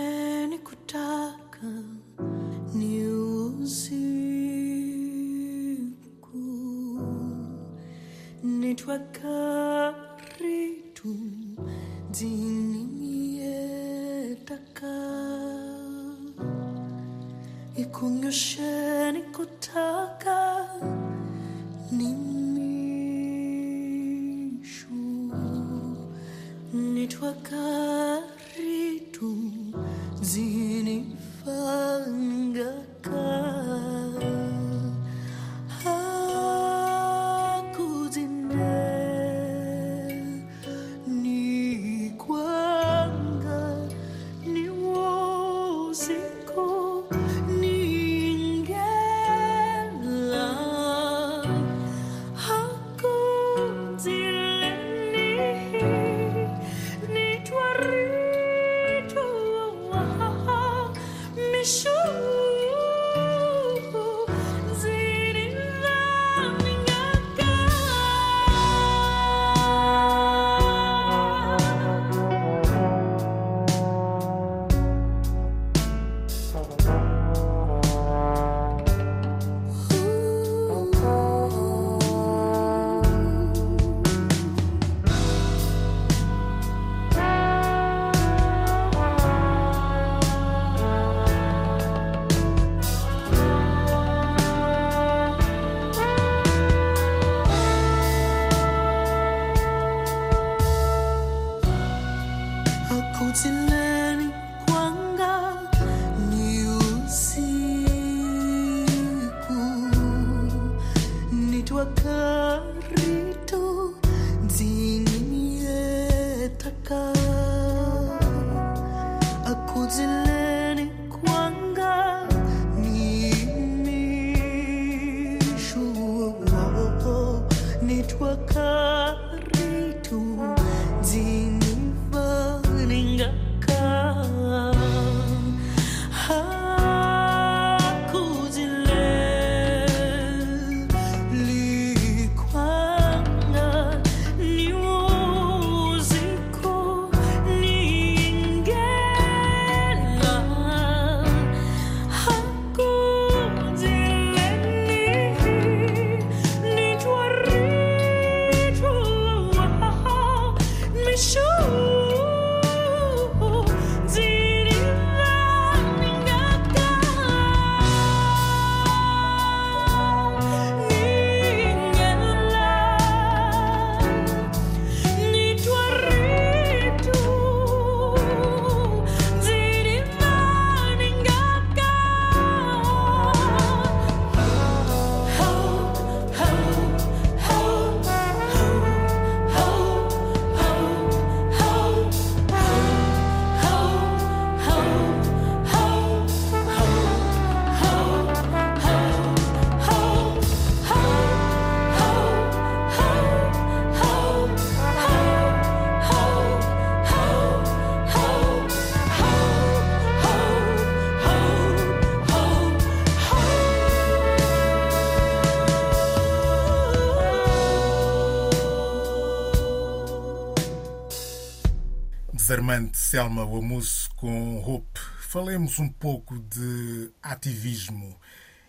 Selma 223.10 223.44
Wamus 223.44 224.08
com 224.14 224.62
Hope. 224.62 225.00
Falemos 225.18 225.80
um 225.80 225.88
pouco 225.88 226.38
de 226.38 227.10
ativismo. 227.20 228.16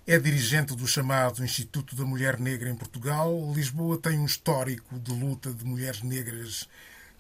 É 0.08 0.18
dirigente 0.18 0.76
do 0.76 0.88
chamado 0.88 1.46
Instituto 1.46 1.96
da 1.96 2.04
Mulher 2.04 2.40
Negra 2.40 2.68
em 2.68 2.76
Portugal. 2.76 3.54
Lisboa 3.54 4.00
tem 4.00 4.18
um 4.18 4.26
histórico 4.26 4.98
de 4.98 5.14
luta 5.14 5.54
de 5.54 5.64
mulheres 5.64 6.02
negras 6.02 6.68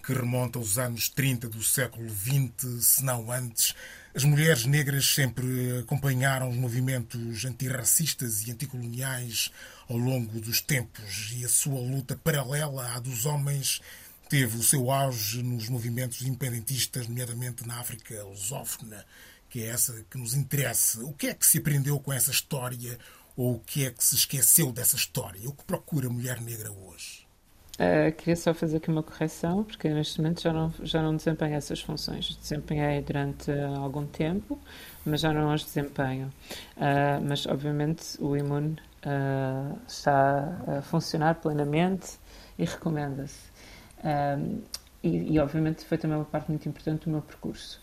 que 0.03 0.13
remonta 0.13 0.57
aos 0.57 0.79
anos 0.79 1.09
30 1.09 1.47
do 1.47 1.61
século 1.61 2.09
XX, 2.09 2.83
se 2.83 3.03
não 3.03 3.31
antes. 3.31 3.75
As 4.15 4.23
mulheres 4.23 4.65
negras 4.65 5.05
sempre 5.05 5.77
acompanharam 5.77 6.49
os 6.49 6.57
movimentos 6.57 7.45
antirracistas 7.45 8.47
e 8.47 8.51
anticoloniais 8.51 9.51
ao 9.87 9.95
longo 9.95 10.41
dos 10.41 10.59
tempos 10.59 11.31
e 11.37 11.45
a 11.45 11.49
sua 11.49 11.79
luta 11.79 12.15
paralela 12.15 12.95
à 12.95 12.99
dos 12.99 13.27
homens 13.27 13.79
teve 14.31 14.57
o 14.57 14.63
seu 14.63 14.89
auge 14.89 15.43
nos 15.43 15.67
movimentos 15.67 16.21
independentistas, 16.21 17.05
nomeadamente 17.05 17.67
na 17.67 17.81
África 17.81 18.23
lusófona, 18.23 19.05
que 19.49 19.61
é 19.61 19.67
essa 19.67 20.05
que 20.09 20.17
nos 20.17 20.33
interessa. 20.33 21.03
O 21.03 21.11
que 21.11 21.27
é 21.27 21.33
que 21.33 21.45
se 21.45 21.57
aprendeu 21.57 21.99
com 21.99 22.13
essa 22.13 22.31
história 22.31 22.97
ou 23.35 23.55
o 23.55 23.59
que 23.59 23.85
é 23.85 23.91
que 23.91 24.01
se 24.01 24.15
esqueceu 24.15 24.71
dessa 24.71 24.95
história? 24.95 25.49
O 25.49 25.51
que 25.51 25.65
procura 25.65 26.07
a 26.07 26.09
mulher 26.09 26.39
negra 26.39 26.71
hoje? 26.71 27.27
Uh, 27.73 28.15
queria 28.15 28.37
só 28.37 28.53
fazer 28.53 28.77
aqui 28.77 28.89
uma 28.89 29.03
correção, 29.03 29.65
porque 29.65 29.89
neste 29.89 30.21
momento 30.21 30.41
já 30.41 30.53
não, 30.53 30.73
já 30.81 31.01
não 31.01 31.13
desempenho 31.13 31.55
essas 31.55 31.81
funções. 31.81 32.37
Desempenhei 32.41 33.01
durante 33.01 33.51
algum 33.51 34.05
tempo, 34.05 34.57
mas 35.05 35.19
já 35.19 35.33
não 35.33 35.51
as 35.51 35.65
desempenho. 35.65 36.31
Uh, 36.77 37.21
mas, 37.27 37.45
obviamente, 37.47 38.15
o 38.17 38.37
imune 38.37 38.77
uh, 39.05 39.77
está 39.85 40.57
a 40.77 40.81
funcionar 40.83 41.35
plenamente 41.35 42.17
e 42.57 42.63
recomenda-se. 42.63 43.50
E, 45.03 45.33
e, 45.33 45.39
obviamente, 45.39 45.85
foi 45.85 45.97
também 45.97 46.17
uma 46.17 46.25
parte 46.25 46.49
muito 46.49 46.67
importante 46.67 47.05
do 47.05 47.11
meu 47.11 47.21
percurso. 47.21 47.81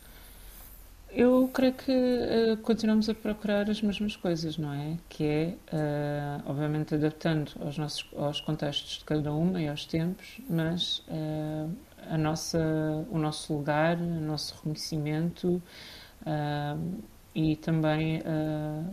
Eu 1.11 1.49
creio 1.55 1.73
que 1.73 1.91
uh, 1.91 2.57
continuamos 2.59 3.09
a 3.09 3.15
procurar 3.15 3.69
as 3.71 3.81
mesmas 3.81 4.15
coisas, 4.15 4.59
não 4.59 4.73
é? 4.73 4.99
Que 5.09 5.25
é, 5.25 5.55
uh, 5.73 6.51
obviamente, 6.51 6.95
adaptando 6.95 7.53
aos 7.61 7.79
nossos 7.79 8.07
aos 8.15 8.41
contextos 8.43 8.99
de 8.99 9.05
cada 9.05 9.33
uma 9.33 9.61
e 9.61 9.69
aos 9.69 9.87
tempos, 9.87 10.39
mas 10.49 10.99
uh, 11.09 11.75
a 12.11 12.19
nossa, 12.19 12.59
o 13.11 13.19
nosso 13.19 13.55
lugar, 13.55 13.97
o 13.97 14.21
nosso 14.21 14.55
reconhecimento 14.57 15.63
e 17.35 17.57
também 17.57 18.23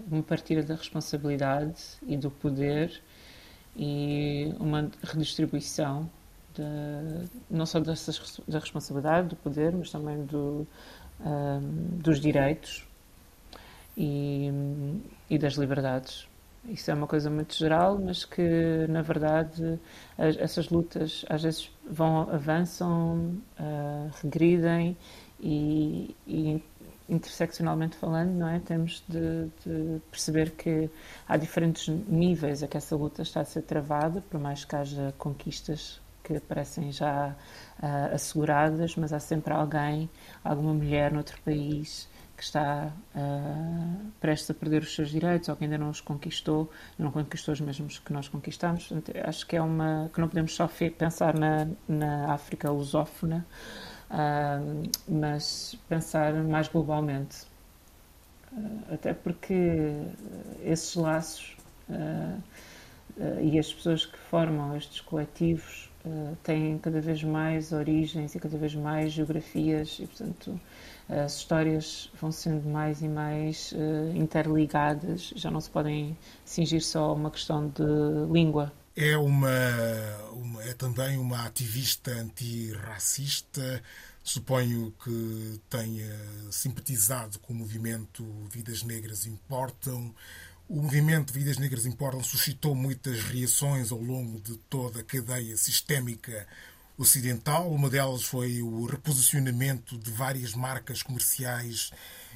uma 0.10 0.24
partilha 0.24 0.64
da 0.64 0.76
responsabilidade 0.76 1.82
e 2.08 2.16
do 2.16 2.30
poder 2.32 3.02
e 3.76 4.54
uma 4.60 4.90
redistribuição 5.04 6.10
de- 6.56 7.30
não 7.50 7.66
só 7.66 7.80
dessas, 7.80 8.40
da 8.48 8.60
responsabilidade, 8.60 9.30
do 9.30 9.36
poder, 9.36 9.74
mas 9.74 9.92
também 9.92 10.24
do, 10.26 10.66
ah, 11.22 11.60
dos 12.04 12.20
direitos 12.20 12.86
e, 13.98 14.52
e 15.30 15.38
das 15.38 15.54
liberdades. 15.54 16.28
Isso 16.68 16.90
é 16.90 16.94
uma 16.96 17.06
coisa 17.06 17.30
muito 17.30 17.54
geral, 17.56 18.00
mas 18.00 18.26
que, 18.26 18.88
na 18.90 19.02
verdade, 19.02 19.80
as- 20.18 20.38
essas 20.38 20.70
lutas 20.70 21.24
às 21.30 21.44
vezes 21.44 21.70
vão, 21.90 22.22
avançam, 22.30 23.36
ah, 23.60 24.08
regridem 24.24 24.98
e, 25.40 26.16
e, 26.28 26.64
interseccionalmente 27.08 27.96
falando, 27.98 28.32
não 28.32 28.48
é? 28.50 28.60
Temos 28.60 29.04
de, 29.08 29.46
de 29.64 30.02
perceber 30.10 30.52
que 30.52 30.90
há 31.28 31.38
diferentes 31.38 31.88
níveis 31.88 32.64
a 32.64 32.68
que 32.68 32.78
essa 32.78 32.96
luta 32.96 33.22
está 33.22 33.42
a 33.42 33.46
ser 33.46 33.62
travada, 33.62 34.22
por 34.30 34.40
mais 34.40 34.66
que 34.66 34.76
haja 34.76 35.14
conquistas 35.20 36.02
que 36.26 36.40
parecem 36.40 36.92
já 36.92 37.36
ah, 37.82 38.10
asseguradas, 38.14 38.96
mas 38.96 39.14
há 39.14 39.20
sempre 39.20 39.54
alguém, 39.54 40.10
alguma 40.44 40.74
mulher 40.74 41.12
noutro 41.12 41.40
país 41.42 42.10
que 42.36 42.44
está 42.44 42.92
ah, 43.16 43.96
prestes 44.20 44.50
a 44.50 44.54
perder 44.54 44.82
os 44.82 44.94
seus 44.96 45.10
direitos 45.10 45.48
ou 45.50 45.56
que 45.56 45.64
ainda 45.66 45.78
não 45.78 45.90
os 45.90 46.02
conquistou, 46.02 46.72
não 46.98 47.12
conquistou 47.12 47.54
os 47.54 47.62
mesmos 47.62 48.00
que 48.00 48.12
nós 48.12 48.28
conquistamos. 48.28 48.92
Acho 49.24 49.46
que 49.46 49.56
é 49.56 49.62
uma 49.62 50.10
que 50.14 50.20
não 50.20 50.28
podemos 50.28 50.56
só 50.56 50.68
pensar 50.98 51.36
na, 51.36 51.68
na 51.88 52.34
África 52.34 52.72
lusófona, 52.72 53.46
ah, 54.10 54.60
mas 55.08 55.78
pensar 55.88 56.34
mais 56.34 56.68
globalmente. 56.68 57.46
Ah, 58.52 58.94
até 58.96 59.14
porque 59.14 59.94
esses 60.64 60.96
laços 60.96 61.56
e 63.40 63.60
as 63.60 63.72
pessoas 63.72 64.06
que 64.06 64.18
formam 64.18 64.76
estes 64.76 65.00
coletivos 65.02 65.90
ah, 66.06 66.34
têm 66.44 66.78
cada 66.80 67.02
vez 67.02 67.24
mais 67.24 67.72
origens 67.72 68.36
e 68.36 68.40
cada 68.40 68.58
vez 68.58 68.76
mais 68.76 69.12
geografias 69.14 69.98
e, 70.00 70.08
portanto, 70.08 70.60
as 71.10 71.38
histórias 71.38 72.10
vão 72.20 72.32
sendo 72.32 72.68
mais 72.70 73.02
e 73.02 73.08
mais 73.08 73.74
ah, 73.78 74.18
interligadas, 74.18 75.34
já 75.36 75.52
não 75.52 75.62
se 75.62 75.70
podem 75.70 76.18
cingir 76.46 76.82
só 76.84 77.06
a 77.10 77.14
uma 77.14 77.32
questão 77.32 77.68
de 77.70 77.84
língua. 78.32 78.72
É 78.96 79.18
uma, 79.18 79.50
uma- 80.32 80.64
é 80.64 80.74
também 80.74 81.18
uma 81.18 81.46
ativista 81.46 82.12
antirracista. 82.12 83.84
Suponho 84.24 84.92
que 85.04 85.62
tenha 85.70 86.10
simpatizado 86.52 87.38
com 87.40 87.54
o 87.54 87.56
movimento 87.56 88.24
Vidas 88.50 88.84
Negras 88.84 89.26
Importam. 89.26 90.16
O 90.68 90.82
movimento 90.82 91.32
Vidas 91.32 91.60
Negras 91.60 91.86
Importam 91.86 92.24
suscitou 92.24 92.74
muitas 92.74 93.20
reações 93.20 93.92
ao 93.92 94.02
longo 94.02 94.40
de 94.42 94.58
toda 94.58 95.02
a 95.02 95.04
cadeia 95.04 95.56
sistémica 95.56 96.48
ocidental. 96.98 97.72
Uma 97.72 97.88
delas 97.88 98.24
foi 98.24 98.64
o 98.64 98.86
reposicionamento 98.88 99.96
de 99.96 100.10
várias 100.10 100.56
marcas 100.56 101.04
comerciais 101.04 101.92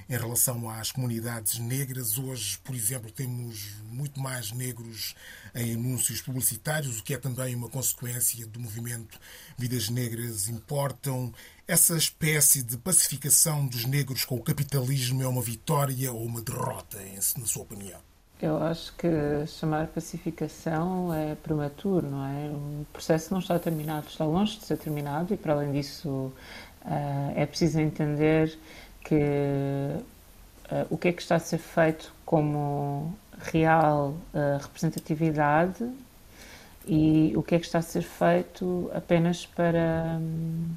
em 0.07 0.15
relação 0.15 0.69
às 0.69 0.91
comunidades 0.91 1.57
negras. 1.57 2.19
Hoje, 2.19 2.59
por 2.63 2.75
exemplo, 2.75 3.11
temos 3.11 3.73
muito 3.85 4.19
mais 4.19 4.51
negros 4.51 5.15
em 5.55 5.73
anúncios 5.73 6.21
publicitários, 6.21 6.99
o 6.99 7.03
que 7.03 7.15
é 7.15 7.17
também 7.17 7.55
uma 7.55 7.67
consequência 7.67 8.45
do 8.45 8.59
movimento 8.59 9.19
Vidas 9.57 9.89
Negras 9.89 10.47
Importam. 10.47 11.33
Essa 11.67 11.97
espécie 11.97 12.61
de 12.61 12.77
pacificação 12.77 13.65
dos 13.65 13.85
negros 13.85 14.23
com 14.23 14.35
o 14.35 14.43
capitalismo 14.43 15.23
é 15.23 15.27
uma 15.27 15.41
vitória 15.41 16.11
ou 16.11 16.23
uma 16.23 16.43
derrota, 16.43 16.99
na 17.35 17.45
sua 17.47 17.63
opinião? 17.63 18.08
Eu 18.41 18.57
acho 18.63 18.93
que 18.95 19.07
chamar 19.47 19.87
pacificação 19.87 21.13
é 21.13 21.35
prematuro, 21.35 22.09
não 22.09 22.25
é? 22.25 22.47
O 22.49 22.85
processo 22.93 23.33
não 23.33 23.39
está 23.39 23.59
terminado, 23.59 24.07
está 24.07 24.23
longe 24.25 24.57
de 24.57 24.65
ser 24.65 24.77
terminado 24.77 25.33
e, 25.33 25.37
para 25.37 25.53
além 25.53 25.73
disso, 25.73 26.31
ah, 26.85 27.33
é 27.35 27.45
preciso 27.45 27.81
entender 27.81 28.57
que 29.03 29.15
ah, 30.71 30.85
o 30.89 30.97
que 30.97 31.09
é 31.09 31.13
que 31.13 31.21
está 31.21 31.35
a 31.35 31.39
ser 31.39 31.57
feito 31.57 32.13
como 32.25 33.13
real 33.39 34.15
ah, 34.33 34.59
representatividade 34.61 35.89
e 36.87 37.33
o 37.35 37.43
que 37.43 37.55
é 37.55 37.59
que 37.59 37.65
está 37.65 37.79
a 37.79 37.81
ser 37.81 38.03
feito 38.03 38.89
apenas 38.93 39.45
para. 39.45 40.17
hum, 40.19 40.69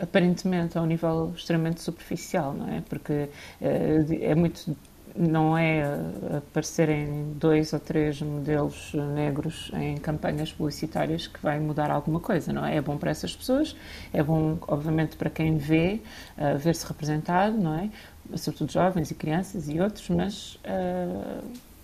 aparentemente 0.00 0.78
a 0.78 0.82
um 0.82 0.86
nível 0.86 1.32
extremamente 1.36 1.80
superficial, 1.82 2.54
não 2.54 2.68
é? 2.68 2.80
Porque 2.82 3.28
eh, 3.60 4.06
é 4.20 4.34
muito 4.34 4.76
não 5.18 5.58
é 5.58 5.80
eh, 5.80 6.36
aparecerem 6.36 7.32
dois 7.34 7.72
ou 7.72 7.80
três 7.80 8.22
modelos 8.22 8.92
negros 8.94 9.70
em 9.74 9.96
campanhas 9.96 10.52
publicitárias 10.52 11.26
que 11.26 11.40
vai 11.42 11.58
mudar 11.58 11.90
alguma 11.90 12.20
coisa, 12.20 12.52
não 12.52 12.64
é? 12.64 12.76
É 12.76 12.80
bom 12.80 12.96
para 12.96 13.10
essas 13.10 13.34
pessoas, 13.34 13.74
é 14.12 14.22
bom, 14.22 14.58
obviamente, 14.68 15.16
para 15.16 15.28
quem 15.28 15.56
vê, 15.56 16.00
eh, 16.36 16.54
ver-se 16.54 16.86
representado, 16.86 17.56
não 17.58 17.74
é? 17.74 17.90
Sobretudo 18.36 18.70
jovens 18.70 19.10
e 19.10 19.14
crianças 19.14 19.68
e 19.68 19.80
outros, 19.80 20.08
mas 20.10 20.58
eh, 20.62 21.40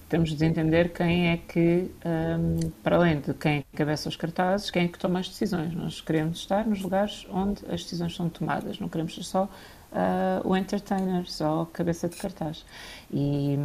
temos 0.09 0.33
de 0.37 0.45
entender 0.45 0.93
quem 0.93 1.31
é 1.31 1.37
que, 1.39 1.91
hum, 2.07 2.71
para 2.85 2.97
além 2.97 3.21
de 3.21 3.35
quem 3.35 3.65
cabeça 3.75 4.09
os 4.09 4.15
cartazes, 4.17 4.71
quem 4.71 4.85
é 4.85 4.89
que 4.89 4.99
toma 4.99 5.19
as 5.19 5.29
decisões. 5.29 5.75
Nós 5.75 6.01
queremos 6.01 6.39
estar 6.39 6.65
nos 6.67 6.81
lugares 6.83 7.27
onde 7.31 7.65
as 7.67 7.83
decisões 7.83 8.15
são 8.15 8.29
tomadas, 8.29 8.79
não 8.79 8.89
queremos 8.89 9.15
ser 9.15 9.25
só 9.25 9.49
ah, 9.95 10.41
o 10.45 10.57
entertainer, 10.57 11.25
só 11.27 11.63
a 11.63 11.67
cabeça 11.67 12.09
de 12.09 12.17
cartaz. 12.17 12.65
E, 13.13 13.57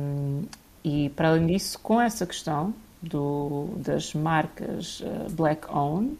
e 0.83 1.09
para 1.09 1.29
além 1.29 1.47
disso, 1.47 1.79
com 1.79 1.99
essa 1.99 2.25
questão 2.25 2.73
do, 3.01 3.69
das 3.77 4.13
marcas 4.13 5.03
ah, 5.05 5.27
black-owned, 5.31 6.17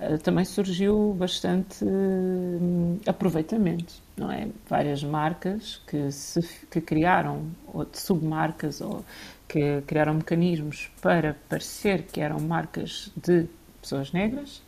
ah, 0.00 0.18
também 0.18 0.44
surgiu 0.44 1.14
bastante 1.16 1.84
hum, 1.84 2.98
aproveitamento, 3.06 3.94
não 4.16 4.30
é? 4.30 4.48
Várias 4.68 5.04
marcas 5.04 5.80
que, 5.86 6.10
se, 6.10 6.42
que 6.70 6.80
criaram 6.80 7.46
ou 7.72 7.84
de 7.84 7.98
submarcas 7.98 8.80
ou 8.80 9.04
que 9.46 9.82
criaram 9.82 10.14
mecanismos 10.14 10.90
para 11.00 11.36
parecer 11.48 12.06
que 12.06 12.20
eram 12.20 12.40
marcas 12.40 13.12
de 13.16 13.46
pessoas 13.80 14.10
negras 14.12 14.62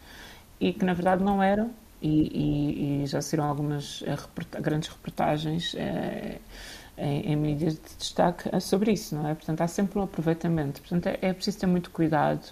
e 0.61 0.72
que 0.72 0.85
na 0.85 0.94
verdade 0.94 1.25
não 1.25 1.42
eram 1.42 1.70
e, 2.07 3.01
e- 3.01 3.03
e 3.05 3.07
já 3.07 3.21
saíram 3.23 3.45
algumas 3.47 4.03
eh, 4.07 4.14
reporta- 4.14 4.61
grandes 4.61 4.88
reportagens 4.88 5.75
eh, 5.77 6.38
em, 6.99 7.33
em 7.33 7.37
mídias 7.37 7.75
de 7.75 7.97
destaque 7.99 8.49
eh, 8.53 8.61
sobre 8.61 8.92
isso, 8.92 9.14
não 9.14 9.29
é? 9.29 9.35
Portanto, 9.35 9.61
há 9.62 9.69
sempre 9.69 9.99
um 9.99 10.03
aproveitamento. 10.03 10.81
Portanto, 10.81 11.07
é, 11.09 11.19
é 11.23 11.33
preciso 11.33 11.59
ter 11.61 11.66
muito 11.66 11.90
cuidado 11.90 12.45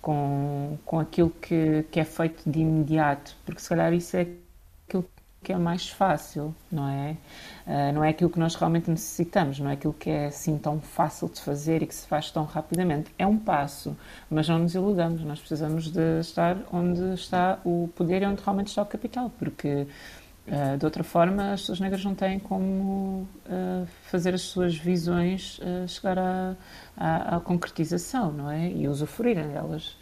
com, 0.00 0.78
com 0.84 0.98
aquilo 1.00 1.30
que, 1.30 1.84
que 1.90 2.00
é 2.00 2.04
feito 2.04 2.48
de 2.48 2.60
imediato, 2.60 3.36
porque 3.44 3.60
se 3.60 3.68
calhar 3.68 3.92
isso 3.92 4.16
é 4.16 4.26
que 5.46 5.52
é 5.52 5.56
mais 5.56 5.88
fácil, 5.88 6.52
não 6.72 6.88
é? 6.88 7.16
Ah, 7.64 7.92
não 7.92 8.02
é 8.02 8.08
aquilo 8.08 8.28
que 8.28 8.38
nós 8.38 8.56
realmente 8.56 8.90
necessitamos, 8.90 9.60
não 9.60 9.70
é 9.70 9.74
aquilo 9.74 9.92
que 9.92 10.10
é 10.10 10.26
assim 10.26 10.58
tão 10.58 10.80
fácil 10.80 11.28
de 11.28 11.40
fazer 11.40 11.84
e 11.84 11.86
que 11.86 11.94
se 11.94 12.04
faz 12.04 12.32
tão 12.32 12.44
rapidamente. 12.44 13.12
É 13.16 13.24
um 13.24 13.38
passo, 13.38 13.96
mas 14.28 14.48
não 14.48 14.58
nos 14.58 14.74
iludamos, 14.74 15.22
nós 15.22 15.38
precisamos 15.38 15.88
de 15.88 16.18
estar 16.18 16.56
onde 16.72 17.14
está 17.14 17.60
o 17.64 17.88
poder 17.94 18.22
e 18.22 18.26
onde 18.26 18.42
realmente 18.42 18.68
está 18.68 18.82
o 18.82 18.86
capital, 18.86 19.30
porque 19.38 19.86
ah, 20.50 20.74
de 20.76 20.84
outra 20.84 21.04
forma 21.04 21.52
as 21.52 21.60
pessoas 21.60 21.78
negras 21.78 22.04
não 22.04 22.16
têm 22.16 22.40
como 22.40 23.28
ah, 23.48 23.84
fazer 24.02 24.34
as 24.34 24.42
suas 24.42 24.76
visões 24.76 25.60
chegar 25.86 26.18
à 26.96 27.40
concretização, 27.44 28.32
não 28.32 28.50
é? 28.50 28.68
E 28.68 28.88
usufruírem 28.88 29.46
delas. 29.46 29.96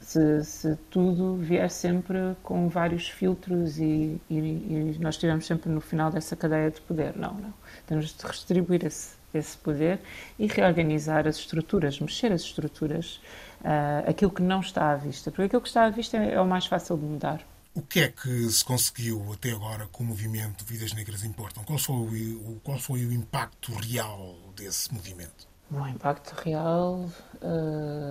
Se, 0.00 0.44
se 0.44 0.76
tudo 0.90 1.36
vier 1.36 1.70
sempre 1.70 2.18
com 2.42 2.68
vários 2.68 3.08
filtros 3.08 3.78
e, 3.78 4.20
e- 4.28 4.34
e 4.34 4.98
nós 5.00 5.14
estivermos 5.14 5.46
sempre 5.46 5.70
no 5.70 5.80
final 5.80 6.10
dessa 6.10 6.34
cadeia 6.36 6.70
de 6.70 6.80
poder. 6.80 7.16
Não, 7.16 7.34
não. 7.34 7.54
Temos 7.86 8.14
de 8.16 8.22
redistribuir 8.24 8.84
esse, 8.84 9.14
esse 9.32 9.56
poder 9.56 10.00
e 10.38 10.46
reorganizar 10.46 11.26
as 11.28 11.36
estruturas, 11.36 12.00
mexer 12.00 12.32
as 12.32 12.42
estruturas, 12.42 13.20
ah, 13.64 14.02
aquilo 14.08 14.30
que 14.30 14.42
não 14.42 14.60
está 14.60 14.90
à 14.90 14.96
vista. 14.96 15.30
Porque 15.30 15.44
aquilo 15.44 15.62
que 15.62 15.68
está 15.68 15.84
à 15.84 15.90
vista 15.90 16.16
é, 16.16 16.34
é 16.34 16.40
o 16.40 16.46
mais 16.46 16.66
fácil 16.66 16.96
de 16.96 17.04
mudar. 17.04 17.46
O 17.74 17.80
que 17.80 18.00
é 18.00 18.08
que 18.08 18.50
se 18.50 18.62
conseguiu 18.64 19.32
até 19.32 19.50
agora 19.52 19.86
com 19.86 20.02
o 20.04 20.06
movimento 20.06 20.62
Vidas 20.64 20.92
Negras 20.92 21.24
Importam? 21.24 21.64
Qual 21.64 21.78
foi 21.78 22.60
qual 22.62 22.78
foi 22.78 23.06
o 23.06 23.12
impacto 23.12 23.72
real 23.72 24.36
desse 24.54 24.92
movimento? 24.92 25.51
O 25.72 25.88
impacto 25.88 26.34
real 26.44 27.08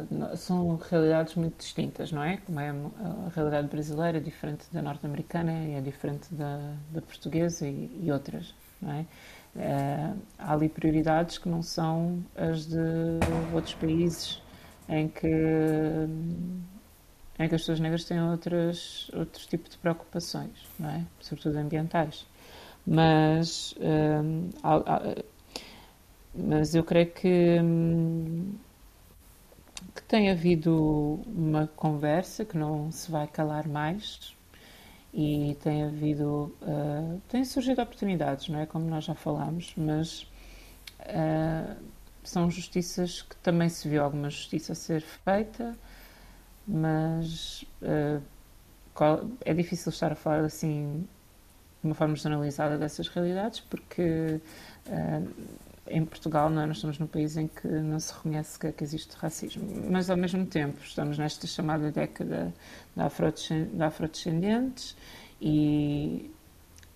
no- 0.10 0.36
são 0.36 0.76
realidades 0.78 1.36
muito 1.36 1.58
distintas, 1.58 2.12
não 2.12 2.24
é? 2.24 2.38
Como 2.38 2.60
é 2.60 2.70
a 2.70 3.30
realidade 3.34 3.68
brasileira 3.68 4.18
é 4.18 4.22
diferente 4.22 4.66
da 4.72 4.82
norte-americana 4.82 5.52
e 5.66 5.74
é 5.76 5.82
diferente 5.82 6.34
da, 6.34 6.74
da 6.92 7.02
portuguesa 7.02 7.68
e, 7.68 8.00
e 8.04 8.12
outras, 8.12 8.54
não 8.82 8.92
é? 8.92 9.06
Ah, 9.58 10.14
há 10.40 10.54
ali 10.54 10.70
prioridades 10.70 11.38
que 11.38 11.50
não 11.50 11.62
são 11.62 12.24
as 12.36 12.66
de 12.68 12.78
outros 13.54 13.74
países 13.76 14.42
em 14.90 15.08
que 15.08 15.28
em 17.40 17.48
que 17.50 17.56
as 17.56 17.62
pessoas 17.62 17.80
negras 17.80 18.04
têm 18.04 18.22
outras, 18.22 19.10
outros 19.14 19.46
tipos 19.48 19.72
de 19.72 19.78
preocupações, 19.78 20.52
não 20.78 20.90
é? 20.90 21.04
Sobretudo 21.20 21.58
ambientais. 21.58 22.26
Mas, 22.86 23.76
hum, 23.80 24.50
há- 24.64 24.96
há- 24.96 25.24
mas 26.36 26.76
eu 26.76 26.84
creio 26.84 27.12
que, 27.12 27.60
hum, 27.62 28.54
que 29.96 30.02
tem 30.04 30.30
havido 30.30 31.20
uma 31.26 31.68
conversa 31.76 32.46
que 32.46 32.58
não 32.58 32.92
se 32.92 33.12
vai 33.12 33.28
calar 33.28 33.68
mais 33.68 34.36
e 35.14 35.58
tem 35.64 35.84
havido, 35.84 36.56
uh, 36.62 37.22
têm 37.30 37.46
surgido 37.46 37.82
oportunidades, 37.82 38.50
não 38.50 38.60
é? 38.60 38.66
Como 38.68 38.86
nós 38.90 39.06
já 39.06 39.16
falámos, 39.16 39.74
mas 39.78 40.24
uh, 41.02 41.78
são 42.24 42.52
justiças 42.52 43.22
que 43.24 43.36
também 43.38 43.70
se 43.70 43.88
viu 43.90 44.04
alguma 44.04 44.30
justiça 44.30 44.74
a 44.74 44.76
ser 44.76 45.02
feita, 45.02 45.78
mas 46.68 47.64
uh, 47.82 48.22
qual- 48.94 49.26
é 49.46 49.54
difícil 49.54 49.92
estar 49.92 50.12
a 50.12 50.16
falar 50.16 50.46
assim 50.46 51.06
de 51.82 51.88
uma 51.88 51.96
forma 51.96 52.16
generalizada 52.16 52.78
dessas 52.78 53.08
realidades, 53.08 53.60
porque 53.62 54.40
uh, 54.88 55.30
em 55.88 56.06
Portugal 56.06 56.50
não 56.50 56.62
é? 56.62 56.66
nós 56.66 56.78
estamos 56.78 57.00
num 57.00 57.08
país 57.08 57.38
em 57.38 57.48
que 57.48 57.68
não 57.68 58.00
se 58.00 58.14
reconhece 58.14 58.58
que, 58.60 58.72
que 58.72 58.84
existe 58.84 59.16
racismo, 59.16 59.64
mas 59.90 60.10
ao 60.10 60.18
mesmo 60.18 60.46
tempo 60.46 60.80
estamos 60.84 61.18
nesta 61.18 61.48
chamada 61.48 61.92
década 61.92 62.54
da 62.96 63.06
afrodescen- 63.06 63.70
da 63.74 63.88
afrodescendentes 63.88 64.96
e 65.42 66.32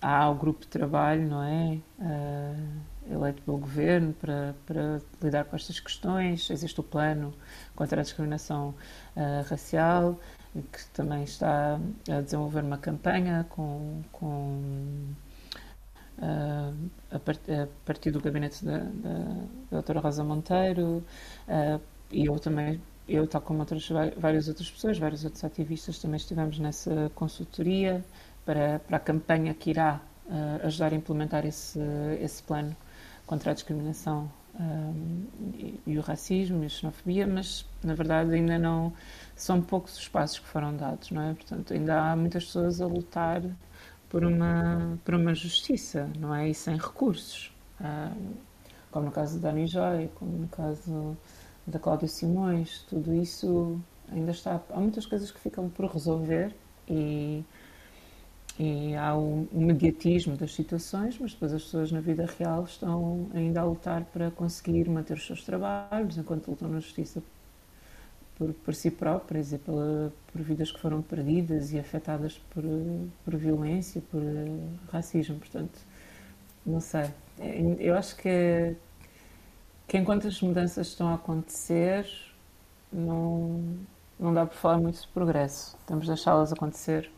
há 0.00 0.28
o 0.30 0.34
grupo 0.34 0.60
de 0.60 0.68
trabalho, 0.68 1.28
não 1.28 1.42
é? 1.42 1.78
Uh, 1.98 3.12
eleito 3.12 3.42
pelo 3.42 3.58
governo 3.58 4.12
para, 4.14 4.54
para 4.66 5.00
lidar 5.22 5.44
com 5.44 5.56
estas 5.56 5.80
questões. 5.80 6.48
Existe 6.50 6.78
o 6.80 6.82
plano 6.82 7.34
contra 7.74 8.00
a 8.00 8.02
discriminação 8.02 8.74
uh, 9.16 9.48
racial, 9.48 10.18
que 10.54 10.86
também 10.92 11.24
está 11.24 11.78
a 12.08 12.20
desenvolver 12.20 12.62
uma 12.62 12.78
campanha 12.78 13.46
com, 13.48 14.02
com 14.12 15.08
a, 17.10 17.18
part- 17.18 17.50
a 17.50 17.68
partir 17.84 18.10
do 18.10 18.20
gabinete 18.20 18.64
da, 18.64 18.78
da, 18.78 18.84
da 18.84 19.44
doutora 19.70 20.00
Rosa 20.00 20.24
Monteiro 20.24 21.04
uh, 21.48 21.80
e 22.10 22.26
eu 22.26 22.38
também 22.38 22.80
eu 23.08 23.26
tal 23.26 23.40
como 23.40 23.60
outras 23.60 23.88
várias 24.16 24.48
outras 24.48 24.70
pessoas 24.70 24.98
vários 24.98 25.24
outros 25.24 25.44
ativistas 25.44 25.98
também 25.98 26.16
estivemos 26.16 26.58
nessa 26.58 27.10
consultoria 27.14 28.04
para, 28.44 28.78
para 28.80 28.96
a 28.96 29.00
campanha 29.00 29.54
que 29.54 29.70
irá 29.70 30.00
uh, 30.26 30.66
ajudar 30.66 30.92
a 30.92 30.96
implementar 30.96 31.44
esse, 31.46 31.78
esse 32.20 32.42
plano 32.42 32.74
contra 33.26 33.50
a 33.50 33.54
discriminação 33.54 34.30
um, 34.58 35.24
e, 35.54 35.80
e 35.86 35.98
o 35.98 36.00
racismo 36.00 36.62
e 36.62 36.66
a 36.66 36.68
xenofobia, 36.68 37.26
mas 37.26 37.66
na 37.82 37.92
verdade 37.94 38.34
ainda 38.34 38.58
não 38.58 38.92
são 39.34 39.60
poucos 39.60 39.98
os 39.98 40.08
passos 40.08 40.38
que 40.38 40.46
foram 40.46 40.74
dados, 40.74 41.10
não 41.10 41.20
é? 41.22 41.34
Portanto, 41.34 41.74
ainda 41.74 42.00
há 42.00 42.16
muitas 42.16 42.44
pessoas 42.46 42.80
a 42.80 42.86
lutar 42.86 43.42
por 44.08 44.24
uma, 44.24 44.98
por 45.04 45.14
uma 45.14 45.34
justiça, 45.34 46.10
não 46.18 46.34
é? 46.34 46.48
E 46.48 46.54
sem 46.54 46.76
recursos. 46.76 47.52
Um, 47.80 48.34
como 48.90 49.06
no 49.06 49.12
caso 49.12 49.38
da 49.38 49.50
Dani 49.50 49.66
Joy, 49.66 50.08
como 50.14 50.38
no 50.38 50.48
caso 50.48 51.16
da 51.66 51.78
Cláudia 51.78 52.08
Simões, 52.08 52.82
tudo 52.88 53.12
isso 53.14 53.78
ainda 54.10 54.30
está. 54.30 54.60
Há 54.70 54.80
muitas 54.80 55.06
coisas 55.06 55.30
que 55.30 55.40
ficam 55.40 55.68
por 55.68 55.86
resolver 55.90 56.54
e, 56.88 57.44
e 58.58 58.94
há 58.94 59.14
o, 59.16 59.48
o 59.52 59.60
mediatismo 59.60 60.36
das 60.36 60.54
situações, 60.54 61.18
mas 61.18 61.32
depois 61.32 61.52
as 61.52 61.64
pessoas 61.64 61.92
na 61.92 62.00
vida 62.00 62.26
real 62.38 62.64
estão 62.64 63.28
ainda 63.34 63.60
a 63.60 63.64
lutar 63.64 64.04
para 64.04 64.30
conseguir 64.30 64.88
manter 64.88 65.14
os 65.14 65.26
seus 65.26 65.44
trabalhos 65.44 66.16
enquanto 66.16 66.48
lutam 66.48 66.68
na 66.68 66.80
justiça 66.80 67.22
por, 68.38 68.52
por 68.54 68.74
si 68.74 68.90
próprias 68.90 69.52
e 69.52 69.58
pela, 69.58 70.12
por 70.32 70.42
vidas 70.42 70.70
que 70.72 70.80
foram 70.80 71.02
perdidas 71.02 71.72
e 71.72 71.78
afetadas 71.78 72.38
por, 72.50 72.64
por 73.24 73.36
violência, 73.36 74.00
por 74.10 74.22
eh, 74.22 74.46
racismo. 74.92 75.38
Portanto, 75.38 75.78
não 76.66 76.80
sei. 76.80 77.10
É, 77.40 77.60
Eu 77.80 77.96
acho 77.96 78.16
que, 78.16 78.76
que 79.88 79.96
enquanto 79.98 80.26
as 80.28 80.40
mudanças 80.40 80.88
estão 80.88 81.08
a 81.08 81.14
acontecer, 81.14 82.06
não, 82.92 83.78
não 84.18 84.34
dá 84.34 84.46
para 84.46 84.56
falar 84.56 84.78
muito 84.78 85.00
de 85.00 85.08
progresso. 85.08 85.76
Temos 85.86 86.04
de 86.06 86.12
deixá-las 86.12 86.52
acontecer. 86.52 87.10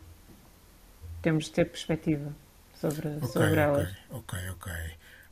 Temos 1.21 1.45
de 1.45 1.51
ter 1.51 1.65
perspectiva 1.65 2.33
sobre, 2.73 3.07
Ok, 3.21 3.27
sobre 3.27 3.59
elas. 3.61 3.89
ok, 4.09 4.39
ok, 4.49 4.49
ok. 4.51 4.71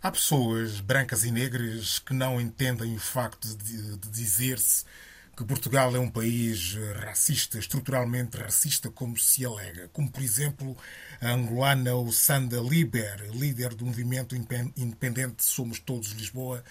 Há 0.01 0.11
pessoas 0.11 0.79
brancas 0.79 1.23
e 1.25 1.31
negras 1.31 1.99
que 1.99 2.13
não 2.13 2.39
entendem 2.39 2.95
o 2.95 2.99
facto 2.99 3.47
de, 3.57 3.97
de 3.97 4.09
dizer-se 4.09 4.85
que 5.37 5.45
Portugal 5.45 5.95
é 5.95 5.99
um 5.99 6.09
país 6.09 6.75
racista, 6.95 7.59
estruturalmente 7.59 8.37
racista, 8.37 8.89
como 8.89 9.15
se 9.15 9.45
alega. 9.45 9.87
Como, 9.93 10.11
por 10.11 10.23
exemplo, 10.23 10.75
a 11.21 11.29
angolana 11.29 11.91
Sanda 12.11 12.59
Liber, 12.59 13.29
líder 13.31 13.75
do 13.75 13.85
movimento 13.85 14.35
independente 14.35 15.43
Somos 15.43 15.77
Todos 15.77 16.09
Lisboa, 16.13 16.63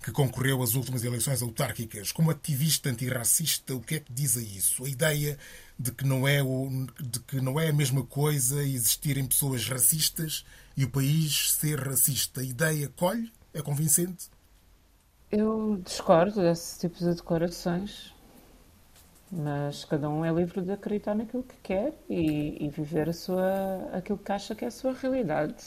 que 0.00 0.12
concorreu 0.12 0.62
às 0.62 0.74
últimas 0.76 1.02
eleições 1.02 1.42
autárquicas. 1.42 2.12
Como 2.12 2.30
ativista 2.30 2.90
antirracista, 2.90 3.74
o 3.74 3.80
que 3.80 3.96
é 3.96 3.98
que 3.98 4.12
diz 4.12 4.36
a 4.36 4.40
isso? 4.40 4.84
A 4.84 4.88
ideia 4.88 5.36
de 5.76 5.90
que 5.90 6.06
não 6.06 6.26
é, 6.26 6.40
o, 6.40 6.86
de 7.00 7.18
que 7.18 7.40
não 7.40 7.58
é 7.58 7.70
a 7.70 7.72
mesma 7.72 8.04
coisa 8.04 8.62
existirem 8.62 9.26
pessoas 9.26 9.66
racistas 9.66 10.44
e 10.76 10.84
o 10.84 10.90
país 10.90 11.50
ser 11.54 11.80
racista. 11.80 12.40
A 12.40 12.44
ideia 12.44 12.88
colhe? 12.88 13.32
É 13.52 13.60
convincente? 13.60 14.30
Eu 15.32 15.80
discordo 15.82 16.42
desse 16.42 16.78
tipo 16.78 16.98
de 16.98 17.14
declarações, 17.14 18.11
mas 19.32 19.84
cada 19.86 20.10
um 20.10 20.24
é 20.24 20.30
livre 20.32 20.60
de 20.62 20.72
acreditar 20.72 21.14
naquilo 21.14 21.42
que 21.42 21.56
quer 21.62 21.94
e, 22.08 22.64
e 22.66 22.68
viver 22.68 23.08
a 23.08 23.12
sua, 23.14 23.88
aquilo 23.94 24.18
que 24.18 24.30
acha 24.30 24.54
que 24.54 24.64
é 24.64 24.68
a 24.68 24.70
sua 24.70 24.92
realidade. 24.92 25.64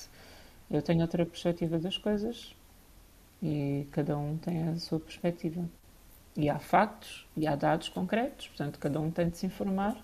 Eu 0.69 0.81
tenho 0.83 1.01
outra 1.01 1.25
perspectiva 1.25 1.79
das 1.79 1.97
coisas 1.97 2.55
e 3.41 3.87
cada 3.91 4.17
um 4.17 4.37
tem 4.37 4.69
a 4.69 4.77
sua 4.77 4.99
perspectiva. 4.99 5.65
E 6.37 6.49
há 6.49 6.59
factos 6.59 7.27
e 7.37 7.47
há 7.47 7.55
dados 7.55 7.89
concretos, 7.89 8.47
portanto, 8.49 8.79
cada 8.79 8.99
um 9.01 9.11
tem 9.11 9.29
de 9.29 9.37
se 9.37 9.45
informar, 9.47 9.97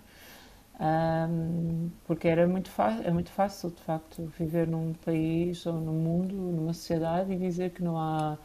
ahm, 0.79 1.89
porque 2.05 2.27
era 2.27 2.47
muito 2.47 2.71
é 3.05 3.11
muito 3.11 3.31
fácil, 3.31 3.71
de 3.71 3.81
facto, 3.83 4.31
viver 4.39 4.67
num 4.67 4.93
país 4.93 5.65
ou 5.65 5.73
num 5.73 5.93
mundo, 5.93 6.35
numa 6.35 6.73
sociedade 6.73 7.33
e 7.33 7.37
dizer 7.37 7.71
que 7.71 7.83
não 7.83 7.97
há 7.97 8.37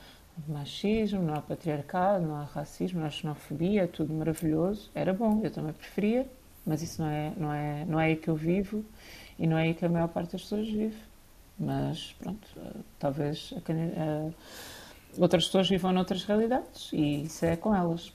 machismo, 0.48 1.22
não 1.22 1.34
há 1.34 1.40
patriarcado, 1.42 2.26
não 2.26 2.36
há 2.36 2.44
racismo, 2.44 3.00
não 3.00 3.06
há 3.06 3.10
xenofobia, 3.10 3.88
tudo 3.88 4.12
maravilhoso. 4.12 4.90
Era 4.94 5.12
bom, 5.12 5.40
eu 5.42 5.50
também 5.50 5.72
preferia, 5.72 6.26
mas 6.64 6.82
isso 6.82 7.02
não 7.02 7.08
é, 7.08 7.32
não 7.36 7.52
é, 7.52 7.84
não 7.84 8.00
é 8.00 8.06
aí 8.06 8.16
que 8.16 8.28
eu 8.28 8.36
vivo 8.36 8.84
e 9.38 9.46
não 9.46 9.56
é 9.58 9.64
aí 9.64 9.74
que 9.74 9.84
a 9.84 9.88
maior 9.88 10.08
parte 10.08 10.32
das 10.32 10.42
pessoas 10.42 10.68
vive. 10.68 10.96
Mas 11.58 12.14
pronto, 12.18 12.46
eh, 12.58 12.80
talvez 12.98 13.52
a 13.56 13.60
cani- 13.62 13.92
eh, 13.96 14.30
outras 15.18 15.46
pessoas 15.46 15.68
vivam 15.68 15.92
noutras 15.92 16.24
realidades 16.24 16.90
e 16.92 17.22
isso 17.24 17.44
é 17.44 17.56
com 17.56 17.74
elas. 17.74 18.12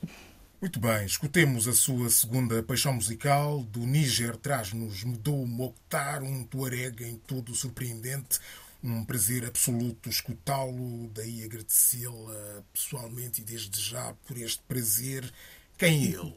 Muito 0.61 0.79
bem, 0.79 1.05
escutemos 1.05 1.67
a 1.67 1.73
sua 1.73 2.07
segunda 2.11 2.61
paixão 2.61 2.93
musical. 2.93 3.63
Do 3.63 3.79
Níger 3.79 4.35
traz-nos 4.37 5.03
Mudou 5.03 5.47
Mokhtar, 5.47 6.21
um 6.21 6.43
tuareg 6.43 7.03
em 7.03 7.15
tudo 7.25 7.55
surpreendente. 7.55 8.39
Um 8.83 9.05
prazer 9.05 9.45
absoluto 9.45 10.09
escutá-lo, 10.09 11.07
daí 11.13 11.43
agradecê-la 11.43 12.63
pessoalmente 12.73 13.41
e 13.41 13.43
desde 13.43 13.79
já 13.81 14.13
por 14.27 14.37
este 14.37 14.61
prazer. 14.67 15.31
Quem 15.77 16.05
é 16.05 16.07
ele? 16.19 16.33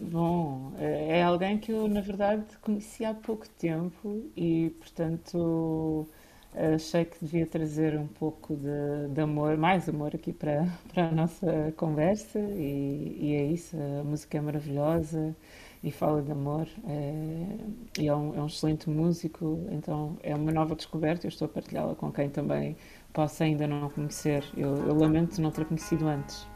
Bom, 0.00 0.72
é 0.78 1.18
é 1.18 1.22
alguém 1.22 1.58
que 1.58 1.72
eu, 1.72 1.88
na 1.88 2.00
verdade, 2.00 2.44
conheci 2.62 3.04
há 3.04 3.12
pouco 3.14 3.48
tempo 3.48 4.30
e, 4.36 4.70
portanto, 4.78 6.08
achei 6.54 7.04
que 7.04 7.18
devia 7.24 7.46
trazer 7.46 7.98
um 7.98 8.06
pouco 8.06 8.54
de, 8.56 9.08
de 9.12 9.20
amor, 9.20 9.56
mais 9.56 9.88
amor 9.88 10.14
aqui 10.14 10.32
para, 10.32 10.66
para 10.92 11.08
a 11.08 11.12
nossa 11.12 11.72
conversa 11.76 12.38
e, 12.38 13.16
e 13.20 13.34
é 13.34 13.44
isso, 13.46 13.76
a 14.00 14.04
música 14.04 14.38
é 14.38 14.40
maravilhosa 14.40 15.34
e 15.82 15.90
fala 15.90 16.22
de 16.22 16.32
amor 16.32 16.66
é, 16.86 17.56
e 18.00 18.08
é 18.08 18.14
um, 18.14 18.34
é 18.34 18.40
um 18.40 18.46
excelente 18.46 18.90
músico, 18.90 19.66
então 19.70 20.16
é 20.22 20.34
uma 20.34 20.50
nova 20.50 20.74
descoberta, 20.74 21.26
eu 21.26 21.28
estou 21.28 21.46
a 21.46 21.48
partilhá-la 21.48 21.94
com 21.94 22.10
quem 22.10 22.28
também 22.28 22.76
possa 23.12 23.44
ainda 23.44 23.66
não 23.66 23.88
conhecer. 23.90 24.44
Eu, 24.56 24.76
eu 24.86 24.94
lamento 24.94 25.40
não 25.40 25.50
ter 25.50 25.64
conhecido 25.64 26.06
antes. 26.06 26.46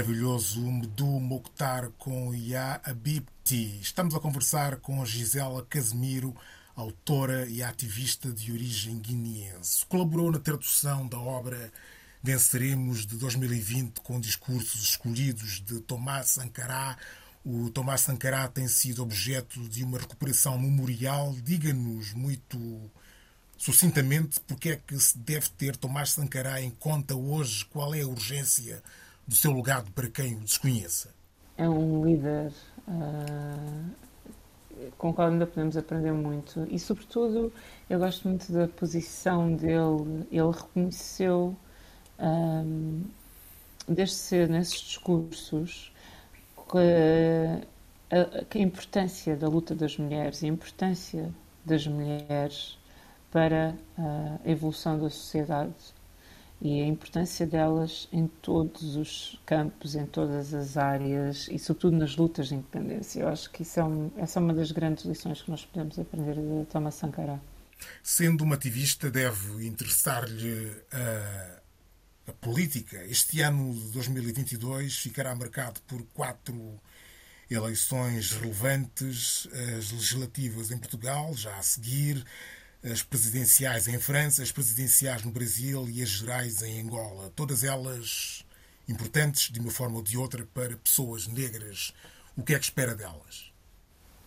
Maravilhoso 0.00 0.62
Mdu 0.62 1.20
Mokhtar 1.20 1.90
com 1.98 2.34
Ya 2.34 2.80
Abibti. 2.82 3.78
Estamos 3.82 4.14
a 4.14 4.18
conversar 4.18 4.76
com 4.76 5.04
Gisela 5.04 5.62
Casemiro, 5.68 6.34
autora 6.74 7.46
e 7.46 7.62
ativista 7.62 8.32
de 8.32 8.50
origem 8.50 8.98
guineense. 8.98 9.84
Colaborou 9.84 10.32
na 10.32 10.38
tradução 10.38 11.06
da 11.06 11.18
obra 11.18 11.70
Venceremos 12.22 13.04
de 13.04 13.18
2020 13.18 14.00
com 14.00 14.18
discursos 14.18 14.80
escolhidos 14.84 15.60
de 15.60 15.80
Tomás 15.80 16.30
Sankara. 16.30 16.96
O 17.44 17.68
Tomás 17.68 18.00
Sankara 18.00 18.48
tem 18.48 18.68
sido 18.68 19.02
objeto 19.02 19.60
de 19.68 19.84
uma 19.84 19.98
recuperação 19.98 20.58
memorial. 20.58 21.36
Diga-nos 21.42 22.14
muito 22.14 22.90
sucintamente 23.58 24.40
porque 24.40 24.70
é 24.70 24.76
que 24.76 24.98
se 24.98 25.18
deve 25.18 25.50
ter 25.50 25.76
Tomás 25.76 26.12
Sankara 26.12 26.58
em 26.62 26.70
conta 26.70 27.14
hoje, 27.14 27.66
qual 27.66 27.94
é 27.94 28.00
a 28.00 28.08
urgência 28.08 28.82
do 29.30 29.36
seu 29.36 29.52
legado 29.52 29.92
para 29.92 30.10
quem 30.10 30.34
o 30.34 30.40
desconheça. 30.40 31.14
É 31.56 31.68
um 31.68 32.04
líder 32.04 32.52
ah, 32.88 33.84
com 34.98 35.10
o 35.10 35.14
qual 35.14 35.28
ainda 35.28 35.46
podemos 35.46 35.76
aprender 35.76 36.10
muito 36.10 36.66
e, 36.68 36.80
sobretudo, 36.80 37.52
eu 37.88 38.00
gosto 38.00 38.28
muito 38.28 38.52
da 38.52 38.66
posição 38.66 39.54
dele. 39.54 40.26
Ele 40.32 40.50
reconheceu, 40.50 41.56
ah, 42.18 42.64
desde 43.86 44.16
cedo, 44.16 44.52
nesses 44.52 44.80
discursos, 44.80 45.92
que 46.68 46.78
a, 48.10 48.58
a 48.58 48.58
importância 48.58 49.36
da 49.36 49.46
luta 49.46 49.76
das 49.76 49.96
mulheres 49.96 50.42
e 50.42 50.46
a 50.46 50.48
importância 50.48 51.32
das 51.64 51.86
mulheres 51.86 52.76
para 53.30 53.76
ah, 53.96 54.38
a 54.44 54.50
evolução 54.50 54.98
da 54.98 55.08
sociedade 55.08 55.99
e 56.60 56.82
a 56.82 56.86
importância 56.86 57.46
delas 57.46 58.06
em 58.12 58.26
todos 58.26 58.96
os 58.96 59.40
campos, 59.46 59.94
em 59.94 60.04
todas 60.04 60.52
as 60.52 60.76
áreas 60.76 61.48
e, 61.50 61.58
sobretudo, 61.58 61.96
nas 61.96 62.16
lutas 62.16 62.48
de 62.48 62.54
independência. 62.54 63.20
Eu 63.20 63.28
acho 63.28 63.50
que 63.50 63.62
isso 63.62 63.80
é 63.80 63.84
um, 63.84 64.10
essa 64.18 64.38
é 64.38 64.42
uma 64.42 64.52
das 64.52 64.70
grandes 64.70 65.04
lições 65.04 65.40
que 65.40 65.50
nós 65.50 65.64
podemos 65.64 65.98
aprender 65.98 66.34
de 66.34 66.66
Thomas 66.66 66.94
Sankara. 66.94 67.40
Sendo 68.02 68.44
uma 68.44 68.56
ativista, 68.56 69.10
deve 69.10 69.66
interessar-lhe 69.66 70.70
a, 70.92 72.30
a 72.30 72.32
política. 72.34 73.02
Este 73.06 73.40
ano 73.40 73.72
de 73.72 73.92
2022 73.92 74.98
ficará 74.98 75.34
marcado 75.34 75.80
por 75.86 76.02
quatro 76.12 76.78
eleições 77.50 78.32
relevantes, 78.32 79.48
as 79.78 79.90
legislativas 79.90 80.70
em 80.70 80.78
Portugal, 80.78 81.34
já 81.34 81.56
a 81.56 81.62
seguir, 81.62 82.24
as 82.82 83.02
presidenciais 83.02 83.88
em 83.88 83.98
França, 83.98 84.42
as 84.42 84.52
presidenciais 84.52 85.24
no 85.24 85.30
Brasil 85.30 85.88
e 85.88 86.02
as 86.02 86.08
gerais 86.08 86.62
em 86.62 86.80
Angola. 86.80 87.30
Todas 87.36 87.64
elas 87.64 88.44
importantes, 88.88 89.50
de 89.52 89.60
uma 89.60 89.70
forma 89.70 89.96
ou 89.96 90.02
de 90.02 90.16
outra, 90.16 90.46
para 90.54 90.76
pessoas 90.76 91.26
negras. 91.26 91.94
O 92.36 92.42
que 92.42 92.54
é 92.54 92.58
que 92.58 92.64
espera 92.64 92.94
delas? 92.94 93.52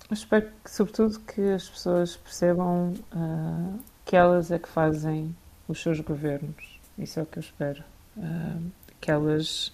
Eu 0.10 0.14
espero, 0.14 0.52
que, 0.64 0.72
sobretudo, 0.72 1.20
que 1.22 1.42
as 1.42 1.68
pessoas 1.68 2.16
percebam 2.16 2.94
ah, 3.12 3.78
que 4.06 4.16
elas 4.16 4.52
é 4.52 4.60
que 4.60 4.70
fazem 4.70 5.36
os 5.68 5.82
seus 5.82 6.00
governos. 6.00 6.80
Isso 6.98 7.20
é 7.20 7.24
o 7.24 7.26
que 7.26 7.40
eu 7.40 7.42
espero. 7.42 7.84
Ah, 8.18 8.60
que 9.02 9.12
elas 9.12 9.72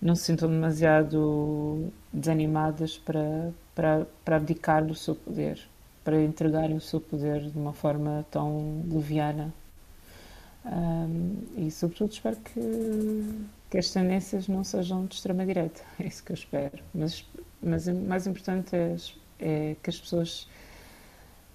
não 0.00 0.14
se 0.14 0.24
sintam 0.24 0.48
demasiado 0.48 1.92
desanimadas 2.12 2.98
para, 2.98 3.52
para, 3.74 4.06
para 4.24 4.36
abdicar 4.36 4.84
do 4.84 4.94
seu 4.94 5.14
poder, 5.14 5.60
para 6.08 6.22
entregarem 6.22 6.74
o 6.74 6.80
seu 6.80 7.02
poder 7.02 7.50
de 7.50 7.58
uma 7.58 7.74
forma 7.74 8.24
tão 8.30 8.82
leviana. 8.90 9.52
Um, 10.64 11.36
e, 11.54 11.70
sobretudo, 11.70 12.12
espero 12.12 12.36
que, 12.36 13.44
que 13.68 13.76
as 13.76 13.90
tendências 13.90 14.48
não 14.48 14.64
sejam 14.64 15.04
de 15.04 15.16
extrema-direita. 15.16 15.82
É 16.00 16.06
isso 16.06 16.24
que 16.24 16.32
eu 16.32 16.34
espero. 16.34 16.82
Mas, 16.94 17.22
mas 17.62 17.88
o 17.88 17.94
mais 17.94 18.26
importante 18.26 18.74
é, 18.74 18.96
é 19.38 19.76
que 19.82 19.90
as 19.90 20.00
pessoas 20.00 20.48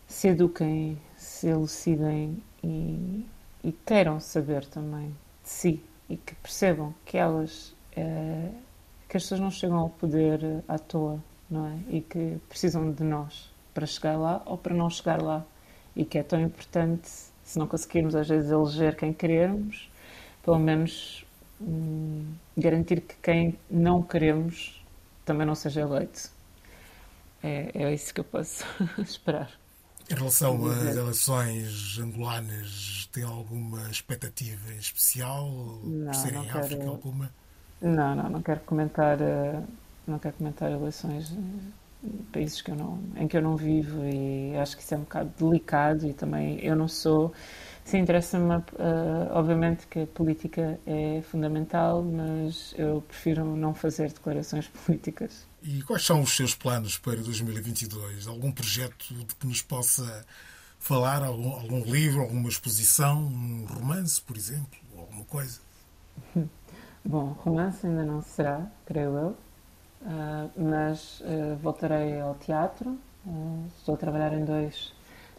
se 0.05 0.27
eduquem, 0.27 0.99
se 1.17 1.47
elucidem 1.47 2.37
e, 2.63 3.25
e 3.63 3.71
queiram 3.71 4.19
saber 4.19 4.67
também 4.67 5.07
de 5.41 5.49
si 5.49 5.83
e 6.07 6.15
que 6.15 6.35
percebam 6.35 6.93
que 7.05 7.17
elas 7.17 7.73
eh, 7.95 8.51
que 9.09 9.17
as 9.17 9.23
pessoas 9.23 9.39
não 9.39 9.49
chegam 9.49 9.79
ao 9.79 9.89
poder 9.89 10.63
à 10.67 10.77
toa, 10.77 11.19
não 11.49 11.65
é? 11.65 11.79
E 11.89 12.01
que 12.01 12.37
precisam 12.47 12.91
de 12.91 13.03
nós 13.03 13.51
para 13.73 13.85
chegar 13.85 14.17
lá 14.17 14.41
ou 14.45 14.57
para 14.57 14.73
não 14.75 14.89
chegar 14.89 15.21
lá. 15.21 15.43
E 15.95 16.03
que 16.05 16.17
é 16.17 16.23
tão 16.23 16.39
importante, 16.41 17.07
se 17.43 17.57
não 17.59 17.67
conseguirmos 17.67 18.15
às 18.15 18.27
vezes 18.27 18.49
eleger 18.51 18.95
quem 18.95 19.13
queremos, 19.13 19.89
pelo 20.43 20.59
menos 20.59 21.23
hum, 21.61 22.33
garantir 22.57 23.01
que 23.01 23.15
quem 23.21 23.57
não 23.69 24.01
queremos 24.01 24.83
também 25.25 25.45
não 25.45 25.55
seja 25.55 25.81
eleito. 25.81 26.29
É, 27.43 27.71
é 27.73 27.93
isso 27.93 28.13
que 28.13 28.21
eu 28.21 28.23
posso 28.23 28.63
esperar. 28.99 29.51
Em 30.09 30.15
relação 30.15 30.65
às 30.67 30.95
eleições 30.95 31.97
angolanas, 31.99 33.09
tem 33.13 33.23
alguma 33.23 33.89
expectativa 33.89 34.73
em 34.73 34.77
especial? 34.77 35.49
Não, 35.83 36.05
por 36.07 36.15
serem 36.15 36.39
não 36.39 36.43
em 36.43 36.47
quero- 36.47 36.59
África 36.65 36.87
alguma? 36.87 37.31
Não, 37.81 38.15
não, 38.15 38.29
não 38.29 38.41
quero 38.41 38.61
comentar, 38.61 39.21
eh, 39.21 39.61
não 40.07 40.17
quero 40.19 40.35
comentar 40.37 40.71
eleições 40.71 41.31
em 41.31 41.73
países 42.31 42.61
que 42.61 42.71
eu 42.71 42.75
não, 42.75 42.99
em 43.15 43.27
que 43.27 43.37
eu 43.37 43.41
não 43.41 43.55
vivo 43.55 44.03
e 44.05 44.55
acho 44.57 44.75
que 44.77 44.83
isso 44.83 44.93
é 44.93 44.97
um 44.97 45.01
bocado 45.01 45.31
delicado 45.37 46.07
e 46.07 46.13
também 46.13 46.59
eu 46.63 46.75
não 46.75 46.87
sou. 46.87 47.33
Sim, 47.85 47.99
interessa-me, 47.99 48.55
eh, 48.55 49.29
obviamente 49.31 49.87
que 49.87 50.01
a 50.01 50.07
política 50.07 50.79
é 50.85 51.21
fundamental, 51.23 52.01
mas 52.03 52.73
eu 52.77 53.01
prefiro 53.01 53.55
não 53.55 53.73
fazer 53.73 54.09
declarações 54.11 54.67
políticas. 54.85 55.45
E 55.61 55.81
quais 55.83 56.05
são 56.05 56.21
os 56.21 56.35
seus 56.35 56.53
planos 56.55 56.97
para 56.97 57.21
2022? 57.21 58.27
Algum 58.27 58.51
projeto 58.51 59.13
de 59.13 59.35
que 59.35 59.47
nos 59.47 59.61
possa 59.61 60.25
falar? 60.79 61.23
Algum, 61.23 61.51
algum 61.51 61.83
livro, 61.85 62.21
alguma 62.21 62.49
exposição, 62.49 63.23
um 63.23 63.65
romance, 63.65 64.21
por 64.21 64.35
exemplo? 64.37 64.79
ou 64.93 65.01
Alguma 65.01 65.25
coisa? 65.25 65.61
Bom, 67.05 67.33
romance 67.39 67.85
ainda 67.85 68.03
não 68.05 68.21
será, 68.21 68.71
creio 68.85 69.17
eu, 69.17 69.37
ah, 70.05 70.47
mas 70.57 71.21
ah, 71.25 71.55
voltarei 71.61 72.19
ao 72.19 72.35
teatro. 72.35 72.97
Ah, 73.27 73.65
estou 73.77 73.95
a 73.95 73.97
trabalhar 73.97 74.33
em 74.33 74.45
dois 74.45 74.93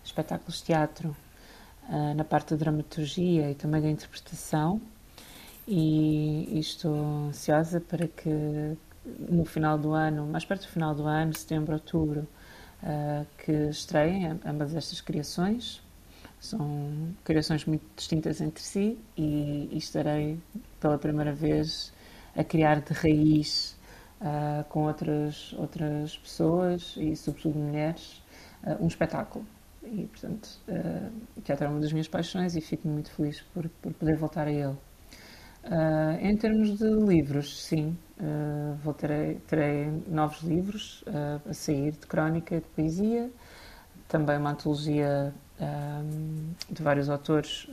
espetáculos 0.05 0.59
de 0.59 0.65
teatro, 0.65 1.17
na 2.17 2.25
parte 2.25 2.51
da 2.51 2.57
dramaturgia 2.57 3.51
e 3.51 3.55
também 3.55 3.81
da 3.83 3.89
interpretação, 3.91 4.81
e, 5.69 6.49
e 6.57 6.59
estou 6.61 6.95
ansiosa 7.29 7.81
para 7.81 8.09
que 8.09 8.77
no 9.31 9.45
final 9.45 9.79
do 9.79 9.93
ano, 9.93 10.27
mais 10.27 10.45
perto 10.45 10.63
do 10.63 10.69
final 10.69 10.95
do 10.95 11.07
ano, 11.07 11.35
setembro, 11.37 11.75
outubro, 11.75 12.27
que 13.39 13.53
estreiem 13.71 14.27
am- 14.27 14.41
ambas 14.47 14.75
estas 14.75 15.01
criações. 15.01 15.83
São 16.41 17.09
criações 17.25 17.65
muito 17.65 17.85
distintas 17.97 18.41
entre 18.41 18.63
si 18.63 18.99
e, 19.17 19.69
e 19.73 19.79
estarei 19.79 20.39
pela 20.81 20.99
primeira 20.99 21.33
vez 21.33 21.93
a 22.37 22.45
criar 22.45 22.81
de 22.81 22.93
raiz 22.93 23.77
ah, 24.21 24.65
com 24.69 24.85
outras, 24.85 25.53
outras 25.59 26.17
pessoas 26.17 26.95
e, 26.97 27.17
sobretudo, 27.17 27.59
mulheres, 27.59 28.23
ah, 28.63 28.77
um 28.81 28.87
espetáculo. 28.87 29.45
E, 29.83 30.07
portanto, 30.07 30.49
ah, 30.69 31.11
o 31.37 31.41
teatro 31.41 31.67
é 31.67 31.69
uma 31.69 31.81
das 31.81 31.93
minhas 31.93 32.09
paixões 32.09 32.57
e 32.57 32.61
fico 32.61 32.89
muito 32.89 33.11
feliz 33.11 33.43
por, 33.53 33.69
por 33.69 33.93
poder 33.93 34.17
voltar 34.17 34.47
a 34.47 34.53
ele. 34.53 34.77
Ah, 35.65 36.17
em 36.21 36.37
termos 36.37 36.79
de 36.79 36.89
livros, 36.89 37.65
sim, 37.65 37.97
vou 38.83 38.95
terei, 38.95 39.37
terei 39.47 39.91
novos 40.07 40.43
livros 40.43 41.05
a 41.49 41.53
sair 41.53 41.93
de 41.93 42.07
crónica 42.07 42.55
e 42.57 42.61
de 42.61 42.67
poesia, 42.69 43.31
também 44.09 44.39
uma 44.39 44.51
antologia 44.51 45.35
de 46.71 46.83
vários 46.83 47.09
autores 47.09 47.69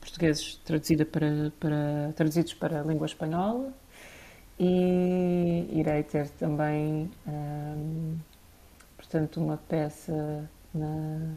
portugueses 0.00 0.56
traduzida 0.64 1.04
para, 1.04 1.52
para, 1.60 2.12
traduzidos 2.16 2.54
para 2.54 2.80
a 2.80 2.84
língua 2.84 3.06
espanhola 3.06 3.72
e 4.58 5.68
irei 5.80 6.02
ter 6.02 6.28
também, 6.30 7.10
ahm, 7.26 8.16
portanto, 8.96 9.40
uma 9.42 9.56
peça 9.58 10.48
na- 10.74 11.34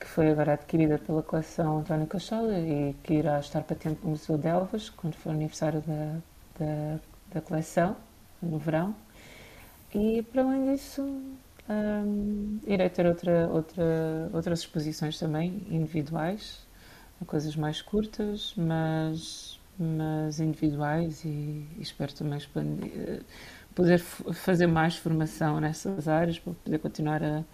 que 0.00 0.06
foi 0.06 0.30
agora 0.30 0.54
adquirida 0.54 0.98
pela 0.98 1.22
coleção 1.22 1.78
António 1.80 2.06
Cachola 2.06 2.58
e 2.58 2.94
que 3.04 3.14
irá 3.14 3.40
estar 3.40 3.62
patente 3.62 4.00
no 4.04 4.10
Museu 4.10 4.38
de 4.38 4.48
Elvas 4.48 4.90
quando 4.90 5.14
for 5.14 5.30
aniversário 5.30 5.82
da, 5.82 6.18
da, 6.58 7.00
da 7.34 7.40
coleção, 7.40 7.96
no 8.42 8.58
verão. 8.58 8.94
E 9.94 10.22
para 10.22 10.42
além 10.42 10.72
disso, 10.74 11.02
hum, 11.68 12.58
irei 12.66 12.88
ter 12.90 13.06
outra, 13.06 13.48
outra, 13.48 13.84
outras 14.32 14.60
exposições 14.60 15.18
também 15.18 15.62
individuais, 15.70 16.60
coisas 17.26 17.56
mais 17.56 17.82
curtas, 17.82 18.54
mas, 18.56 19.57
mas 19.78 20.40
individuais 20.40 21.24
e, 21.24 21.28
e 21.28 21.78
espero 21.80 22.12
também 22.12 22.38
expandir, 22.38 22.90
eh, 22.96 23.20
poder 23.74 24.00
fazer 24.00 24.66
mais 24.66 24.96
formação 24.96 25.60
nessas 25.60 26.08
áreas 26.08 26.38
para 26.38 26.52
poder 26.52 26.78
continuar 26.78 27.22
a, 27.22 27.44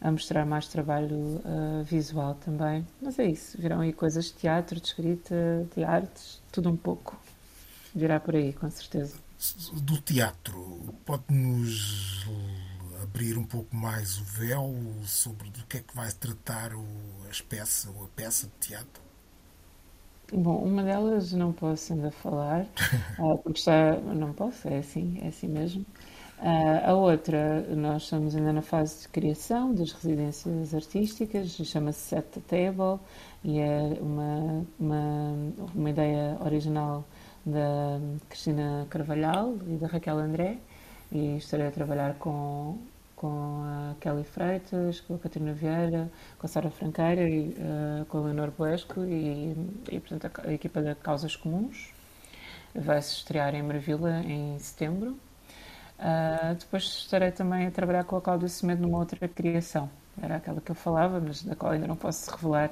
a 0.00 0.10
mostrar 0.10 0.44
mais 0.44 0.68
trabalho 0.68 1.40
eh, 1.44 1.82
visual 1.84 2.34
também. 2.34 2.86
Mas 3.00 3.18
é 3.18 3.26
isso, 3.26 3.60
virão 3.60 3.80
aí 3.80 3.92
coisas 3.92 4.26
de 4.26 4.34
teatro, 4.34 4.80
de 4.80 4.86
escrita, 4.86 5.66
de 5.74 5.82
artes, 5.82 6.42
tudo 6.52 6.68
um 6.70 6.76
pouco. 6.76 7.18
Virá 7.94 8.20
por 8.20 8.36
aí, 8.36 8.52
com 8.52 8.70
certeza. 8.70 9.16
do 9.82 10.00
teatro, 10.00 10.94
pode-nos 11.04 12.26
abrir 13.02 13.36
um 13.38 13.44
pouco 13.44 13.74
mais 13.74 14.18
o 14.18 14.24
véu 14.24 14.72
sobre 15.04 15.50
do 15.50 15.64
que 15.66 15.78
é 15.78 15.80
que 15.80 15.96
vai 15.96 16.12
tratar 16.12 16.74
o, 16.74 16.84
as 17.28 17.40
peças 17.40 17.90
ou 17.94 18.04
a 18.04 18.08
peça 18.08 18.46
de 18.46 18.68
teatro? 18.68 19.09
Bom, 20.32 20.58
uma 20.64 20.82
delas 20.84 21.32
não 21.32 21.52
posso 21.52 21.92
ainda 21.92 22.10
falar, 22.10 22.66
ah, 23.18 23.36
porque 23.42 23.58
está, 23.58 23.96
não 24.00 24.32
posso, 24.32 24.68
é 24.68 24.78
assim, 24.78 25.18
é 25.22 25.28
assim 25.28 25.48
mesmo. 25.48 25.84
Ah, 26.38 26.90
a 26.90 26.94
outra, 26.94 27.62
nós 27.76 28.04
estamos 28.04 28.36
ainda 28.36 28.52
na 28.52 28.62
fase 28.62 29.02
de 29.02 29.08
criação 29.08 29.74
das 29.74 29.92
residências 29.92 30.72
artísticas, 30.74 31.50
chama-se 31.64 32.00
Set 32.00 32.26
the 32.30 32.40
Table 32.40 33.00
e 33.44 33.58
é 33.58 33.98
uma, 34.00 34.64
uma, 34.78 35.34
uma 35.74 35.90
ideia 35.90 36.38
original 36.44 37.04
da 37.44 37.98
Cristina 38.28 38.86
Carvalhal 38.88 39.56
e 39.66 39.76
da 39.76 39.86
Raquel 39.88 40.18
André 40.18 40.58
e 41.10 41.36
estarei 41.38 41.66
a 41.66 41.70
trabalhar 41.72 42.14
com, 42.18 42.78
com 43.20 43.62
a 43.66 43.94
Kelly 44.00 44.24
Freitas, 44.24 45.02
com 45.02 45.14
a 45.14 45.18
Catarina 45.18 45.52
Vieira, 45.52 46.10
com 46.38 46.46
a 46.46 46.48
Sara 46.48 46.70
Franqueira 46.70 47.28
e 47.28 47.54
eh, 47.54 48.04
com 48.08 48.16
a 48.16 48.20
Leonor 48.22 48.50
Boesco 48.50 49.04
e, 49.04 49.54
e 49.90 50.00
portanto, 50.00 50.40
a, 50.42 50.50
equipa 50.50 50.80
da 50.80 50.94
Causas 50.94 51.36
Comuns. 51.36 51.92
Vai-se 52.74 53.16
estrear 53.16 53.54
em 53.54 53.62
Marvila 53.62 54.20
em 54.20 54.58
setembro. 54.58 55.18
Ah, 55.98 56.54
depois 56.58 56.84
estarei 56.84 57.30
também 57.30 57.66
a 57.66 57.70
trabalhar 57.70 58.04
com 58.04 58.16
a 58.16 58.22
Cláudia 58.22 58.48
Semedo 58.48 58.80
numa 58.80 58.98
outra 58.98 59.28
criação. 59.28 59.90
Era 60.22 60.36
aquela 60.36 60.58
que 60.62 60.70
eu 60.70 60.74
falava, 60.74 61.20
mas 61.20 61.42
da 61.42 61.54
qual 61.54 61.72
ainda 61.72 61.86
não 61.86 61.96
posso 61.96 62.30
revelar 62.30 62.70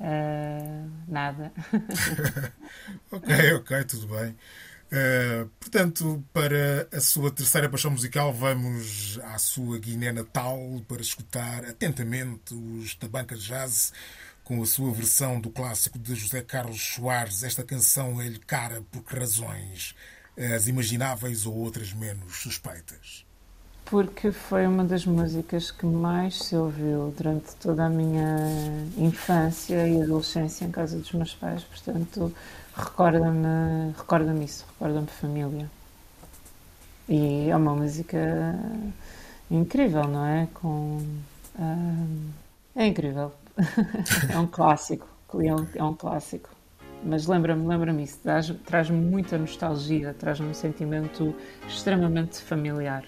ah, 0.00 0.84
nada. 1.06 1.52
Ok, 3.12 3.52
ok, 3.54 3.84
tudo 3.84 4.08
bem. 4.08 4.36
Uh, 4.86 5.48
portanto, 5.58 6.24
para 6.32 6.88
a 6.92 7.00
sua 7.00 7.30
terceira 7.30 7.68
paixão 7.68 7.90
musical, 7.90 8.32
vamos 8.32 9.18
à 9.24 9.36
sua 9.36 9.78
Guiné 9.78 10.12
natal 10.12 10.58
para 10.86 11.02
escutar 11.02 11.64
atentamente 11.64 12.54
os 12.54 12.94
Tabanca 12.94 13.34
Jazz 13.34 13.92
com 14.44 14.62
a 14.62 14.66
sua 14.66 14.92
versão 14.92 15.40
do 15.40 15.50
clássico 15.50 15.98
de 15.98 16.14
José 16.14 16.40
Carlos 16.40 16.80
Soares. 16.80 17.42
Esta 17.42 17.64
canção 17.64 18.22
é-lhe 18.22 18.38
cara 18.38 18.80
por 18.92 19.02
que 19.02 19.18
razões? 19.18 19.94
As 20.54 20.68
imagináveis 20.68 21.46
ou 21.46 21.54
outras 21.56 21.92
menos 21.92 22.36
suspeitas? 22.36 23.26
Porque 23.86 24.30
foi 24.30 24.66
uma 24.66 24.84
das 24.84 25.04
músicas 25.06 25.70
que 25.70 25.86
mais 25.86 26.42
se 26.42 26.54
ouviu 26.54 27.12
durante 27.16 27.56
toda 27.56 27.86
a 27.86 27.88
minha 27.88 28.36
infância 28.96 29.88
e 29.88 30.02
adolescência 30.02 30.64
em 30.64 30.70
casa 30.70 30.98
dos 30.98 31.12
meus 31.12 31.34
pais, 31.34 31.64
portanto, 31.64 32.32
recorda-me 32.76 33.92
recorda 33.96 34.32
isso, 34.44 34.64
recorda-me 34.72 35.06
família. 35.08 35.70
E 37.08 37.48
é 37.50 37.56
uma 37.56 37.74
música 37.74 38.18
incrível, 39.50 40.04
não 40.08 40.26
é? 40.26 40.48
Com, 40.54 41.00
ah, 41.58 42.06
é 42.74 42.86
incrível. 42.86 43.32
É 44.28 44.38
um 44.38 44.46
clássico, 44.46 45.06
é 45.40 45.54
um, 45.54 45.66
é 45.74 45.82
um 45.82 45.94
clássico. 45.94 46.50
Mas 47.02 47.26
lembra-me, 47.26 47.66
lembra-me 47.66 48.02
isso, 48.04 48.18
traz- 48.22 48.54
traz-me 48.64 48.96
muita 48.98 49.38
nostalgia, 49.38 50.14
traz-me 50.14 50.48
um 50.48 50.54
sentimento 50.54 51.34
extremamente 51.66 52.40
familiar. 52.40 53.04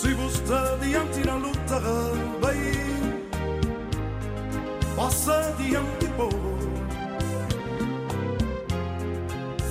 Se 0.00 0.14
você 0.14 0.54
adiante 0.54 1.26
na 1.26 1.34
luta, 1.34 1.78
vai 2.40 2.56
Passa 4.96 5.38
adiante, 5.40 6.06
povo 6.16 6.58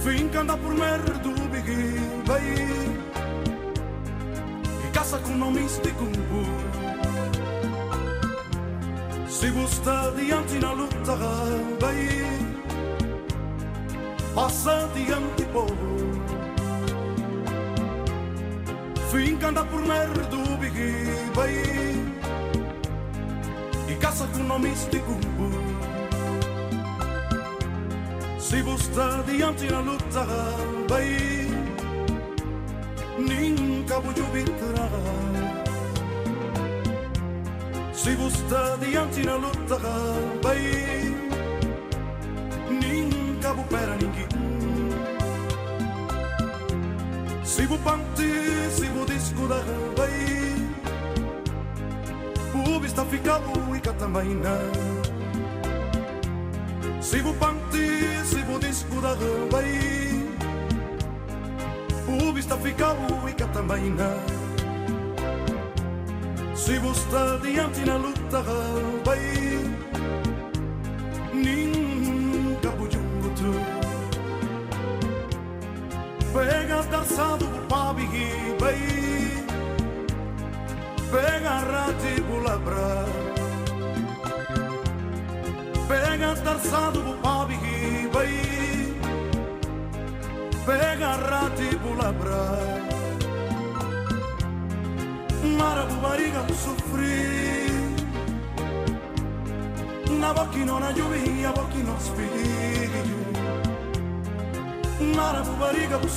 Finca 0.03 0.41
anda 0.41 0.55
por 0.55 0.75
merda, 0.75 1.13
bigui, 1.51 1.97
vai 2.27 2.43
E 4.87 4.91
caça 4.93 5.17
com 5.17 5.35
nomes 5.35 5.79
de 5.79 5.91
cumbu. 5.93 6.45
Se 9.27 9.49
você 9.49 9.89
adiante 9.89 10.59
na 10.59 10.73
luta, 10.73 11.15
vai 11.81 12.07
Passa 14.35 14.85
adiante, 14.85 15.43
povo 15.51 16.08
Finca 19.11 19.47
anda 19.47 19.65
por 19.65 19.81
merda, 19.81 20.21
bigui, 20.59 21.03
vai 21.33 21.51
E 23.87 23.95
caça 23.95 24.27
com 24.27 24.43
nomes 24.43 24.87
de 24.91 24.99
cumbu 24.99 25.49
Se 28.37 28.61
você 28.61 29.01
adiante 29.01 29.65
na 29.71 29.79
luta, 29.79 30.25
vai 30.87 31.47
Nunca 33.17 33.99
vou 33.99 34.13
jubilar 34.15 34.91
Se 37.93 38.15
você 38.15 38.55
adiante 38.55 39.25
na 39.25 39.35
luta, 39.37 39.79
vai 40.43 40.98
vou 49.47 49.47
vai 49.95 50.09
O 52.53 52.85
está 52.85 53.05
e 53.75 53.79
também 53.93 54.35
não. 54.35 54.71
Se 57.01 57.21
vou 57.21 57.33
panti, 57.35 58.25
se 58.25 58.41
vou 58.43 58.59
disco 58.59 59.01
da 59.01 59.15
vai 59.51 59.65
O 62.07 62.37
está 62.37 62.57
ficado 62.57 63.29
e 63.29 63.33
também 63.33 63.91
não. 63.91 64.39
Se 66.55 66.77
você 66.77 66.99
está 66.99 67.37
diante 67.37 67.79
na 67.85 67.95
luta 67.95 68.43
vai 69.03 69.19
Nunca 71.33 72.69
vou 72.69 72.91
junto 72.91 73.79
Pega 76.33 76.83
dançado 76.83 77.45
o 77.45 77.67
pabi 77.67 78.07
vai 78.59 79.18
Pega 81.11 81.63
rati 81.71 82.21
bulabra 82.21 83.05
Pega 85.87 86.35
dançado 86.35 86.99
o 86.99 87.13
pabi 87.17 87.57
vai 88.13 88.33
Pega 90.67 91.15
rati 91.15 91.75
bulabra 91.77 92.45
Mara 95.57 95.83
bu 95.85 95.95
bariga 95.95 96.45
sofri 96.53 97.71
Na 100.19 100.31
bocchi 100.31 100.63
non 100.63 100.83
ha 100.83 100.91
lluvia, 100.91 101.51
bocchi 101.51 101.81
non 101.81 101.99
spighi 101.99 102.49
Mara 105.15 105.41
bu 105.41 105.53
bariga 105.57 105.97
bu 105.97 106.07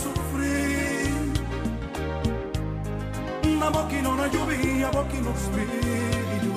Na 3.73 3.79
bocchi 3.79 4.01
non 4.03 4.21
ha 4.21 4.27
lluvia, 4.27 4.91
bocchi 4.91 5.19
non 5.21 5.35
spighi 5.35 6.51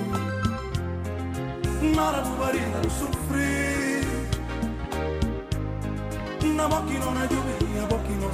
Mara 1.96 2.20
bu 2.20 2.36
bariga 2.36 2.80
bu 2.82 2.90
sofri 2.90 4.04
Na 6.42 6.68
bocchi 6.68 6.98
non 6.98 7.16
ha 7.16 7.26
lluvia, 7.30 7.86
bocchi 7.86 8.16
non 8.20 8.34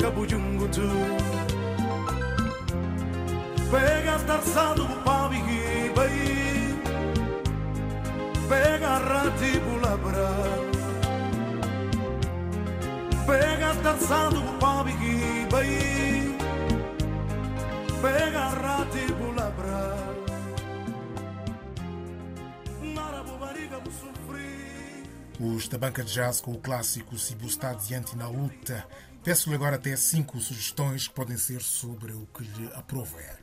Nunca 0.00 0.16
vou 0.16 0.26
jungo 0.26 0.66
tu 0.68 0.80
Pega 3.70 4.18
tarzado 4.20 4.88
pavi 5.04 5.42
bay 5.94 6.74
Pega 8.48 8.98
rati 8.98 9.60
bulabra 9.60 10.30
Pega 13.26 13.74
tarzado 13.82 14.40
pavi 14.58 14.94
bay 15.50 16.34
Pega 18.00 18.48
rati 18.54 19.12
bulabra 19.12 19.96
Marabu 22.94 23.36
bariga 23.36 23.78
bu 23.80 23.90
sofrer 23.90 25.04
Os 25.38 25.68
da 25.68 25.76
banca 25.76 26.02
de 26.02 26.10
jazz 26.10 26.40
com 26.40 26.52
o 26.52 26.58
clássico 26.58 27.18
Se 27.18 27.36
está 27.44 27.74
diante 27.74 28.16
na 28.16 28.28
luta. 28.28 28.86
Peço-lhe 29.22 29.54
agora 29.54 29.76
até 29.76 29.94
cinco 29.96 30.38
sugestões 30.40 31.06
que 31.06 31.14
podem 31.14 31.36
ser 31.36 31.60
sobre 31.60 32.12
o 32.12 32.26
que 32.26 32.42
lhe 32.42 32.70
aprover. 32.72 33.38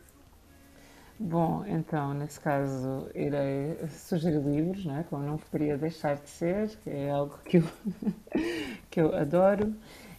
Bom, 1.19 1.63
então, 1.67 2.13
nesse 2.15 2.39
caso, 2.39 3.09
irei 3.13 3.77
sugerir 3.89 4.39
livros, 4.41 4.85
não 4.85 4.97
é? 4.97 5.03
Como 5.03 5.23
não 5.23 5.37
poderia 5.37 5.77
deixar 5.77 6.15
de 6.17 6.29
ser, 6.29 6.69
que 6.83 6.89
é 6.89 7.11
algo 7.11 7.37
que 7.45 7.57
eu, 7.57 7.63
que 8.89 9.01
eu 9.01 9.15
adoro. 9.15 9.75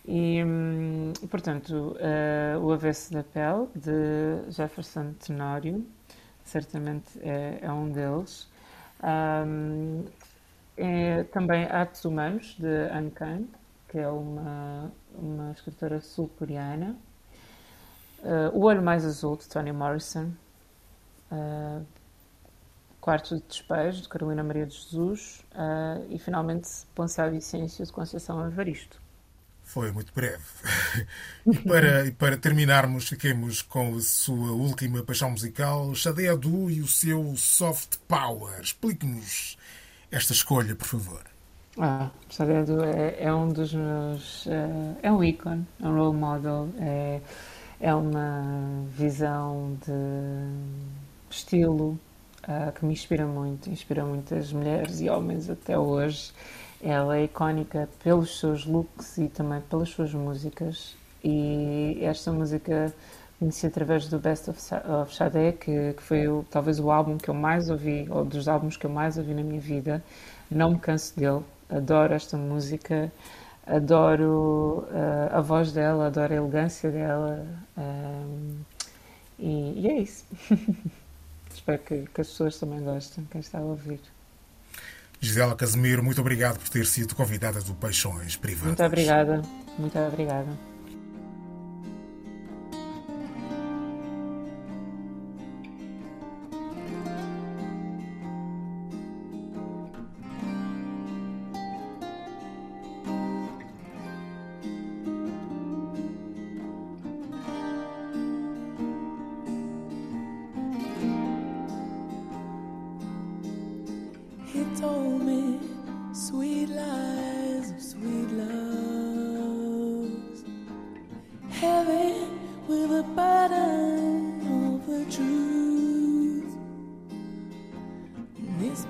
E, 0.06 0.42
hum, 0.44 1.12
portanto, 1.30 1.96
eh, 2.00 2.56
O 2.60 2.72
Avesso 2.72 3.12
da 3.12 3.22
Pele, 3.22 3.68
de 3.74 4.50
Jefferson 4.50 5.12
Tenório, 5.14 5.84
certamente 6.44 7.18
é, 7.20 7.58
é 7.62 7.72
um 7.72 7.90
deles. 7.90 8.48
Ahm, 9.02 10.04
é 10.76 11.24
também 11.24 11.64
Atos 11.64 12.04
Humanos, 12.04 12.56
de 12.58 12.88
Anne 12.90 13.10
Kang, 13.10 13.48
que 13.88 13.98
é 13.98 14.08
uma, 14.08 14.92
uma 15.14 15.52
escritora 15.52 16.00
sul-coreana. 16.00 16.96
Eh, 18.22 18.50
o 18.52 18.60
Olho 18.64 18.82
Mais 18.82 19.04
Azul, 19.04 19.36
de 19.36 19.48
Toni 19.48 19.72
Morrison. 19.72 20.32
Uh, 21.30 21.84
Quarto 23.00 23.36
de 23.36 23.42
Despejo, 23.42 24.02
de 24.02 24.08
Carolina 24.08 24.42
Maria 24.42 24.66
de 24.66 24.74
Jesus, 24.74 25.44
uh, 25.52 26.04
e 26.10 26.18
finalmente 26.18 26.68
Ponce 26.94 27.20
a 27.20 27.28
Vicêncio, 27.28 27.84
de 27.84 27.92
Conceição 27.92 28.46
Evaristo. 28.46 29.00
Foi 29.62 29.92
muito 29.92 30.12
breve. 30.12 30.42
E 31.46 31.58
para, 31.58 32.12
para 32.18 32.36
terminarmos, 32.36 33.08
fiquemos 33.08 33.62
com 33.62 33.96
a 33.96 34.00
sua 34.00 34.52
última 34.52 35.02
paixão 35.02 35.30
musical, 35.30 35.94
Xadé 35.94 36.28
Adu 36.28 36.70
e 36.70 36.80
o 36.80 36.86
seu 36.86 37.34
soft 37.36 37.98
power. 38.08 38.60
Explique-nos 38.60 39.56
esta 40.10 40.32
escolha, 40.32 40.74
por 40.74 40.86
favor. 40.86 41.37
Ah, 41.80 42.10
Xadedo 42.28 42.82
é, 42.84 43.22
é 43.22 43.32
um 43.32 43.48
dos 43.48 43.72
meus. 43.72 44.46
eh, 44.48 44.96
é 45.02 45.12
um 45.12 45.22
ícone, 45.22 45.64
é 45.80 45.86
um 45.86 45.94
role 45.96 46.16
model, 46.16 46.68
é, 46.78 47.20
é 47.80 47.94
uma 47.94 48.84
visão 48.96 49.76
de 49.86 49.92
estilo 51.30 51.98
ah, 52.42 52.72
que 52.74 52.84
me 52.84 52.92
inspira 52.92 53.26
muito, 53.26 53.70
inspira 53.70 54.04
muitas 54.04 54.52
mulheres 54.52 55.00
e 55.00 55.08
homens 55.08 55.48
até 55.50 55.78
hoje. 55.78 56.32
Ela 56.82 57.18
é 57.18 57.24
icónica 57.24 57.88
pelos 58.02 58.38
seus 58.38 58.64
looks 58.66 59.18
e 59.18 59.28
também 59.28 59.60
pelas 59.62 59.88
suas 59.90 60.12
músicas. 60.14 60.96
E 61.24 61.98
esta 62.02 62.32
música 62.32 62.92
conheci 63.38 63.66
através 63.66 64.08
do 64.08 64.18
Best 64.18 64.48
of, 64.50 64.60
of 64.74 65.12
que, 65.60 65.92
que 65.94 66.02
foi 66.02 66.28
o- 66.28 66.44
talvez 66.50 66.78
o 66.80 66.90
álbum 66.90 67.18
que 67.18 67.28
eu 67.28 67.34
mais 67.34 67.68
ouvi, 67.70 68.06
ou 68.10 68.24
dos 68.24 68.48
álbuns 68.48 68.76
que 68.76 68.86
eu 68.86 68.90
mais 68.90 69.16
ouvi 69.18 69.34
na 69.34 69.42
minha 69.42 69.60
vida. 69.60 70.02
Não 70.50 70.70
me 70.72 70.78
canso 70.78 71.18
dele, 71.18 71.42
adoro 71.68 72.14
esta 72.14 72.36
música, 72.36 73.12
adoro 73.66 74.86
ah, 74.92 75.38
a 75.38 75.40
voz 75.40 75.72
dela, 75.72 76.06
adoro 76.06 76.32
a 76.32 76.36
elegância 76.36 76.90
dela. 76.90 77.46
ahm, 77.76 78.60
e, 79.38 79.82
e 79.82 79.88
é 79.88 80.00
isso. 80.00 80.24
Espero 81.54 81.78
que, 81.82 82.08
que 82.14 82.20
as 82.20 82.28
pessoas 82.28 82.58
também 82.58 82.80
gostem, 82.80 83.26
quem 83.30 83.40
está 83.40 83.58
a 83.58 83.62
ouvir. 83.62 84.00
Gisela 85.20 85.56
Casimiro, 85.56 86.02
muito 86.02 86.20
obrigado 86.20 86.58
por 86.58 86.68
ter 86.68 86.86
sido 86.86 87.14
convidada 87.14 87.60
do 87.60 87.74
Paixões 87.74 88.36
Privadas. 88.36 88.68
Muito 88.68 88.84
obrigada, 88.84 89.42
muito 89.76 89.98
obrigada. 89.98 90.67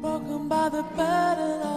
broken 0.00 0.48
by 0.48 0.68
the 0.70 0.82
burden 0.96 1.73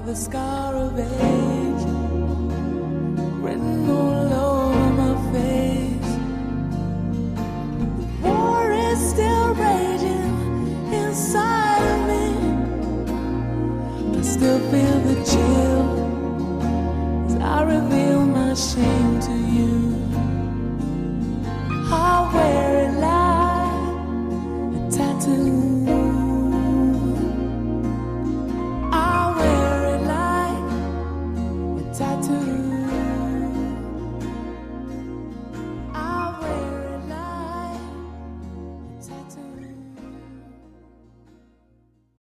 the 0.00 0.14
scar 0.14 0.74
of 0.74 0.98
age 0.98 1.45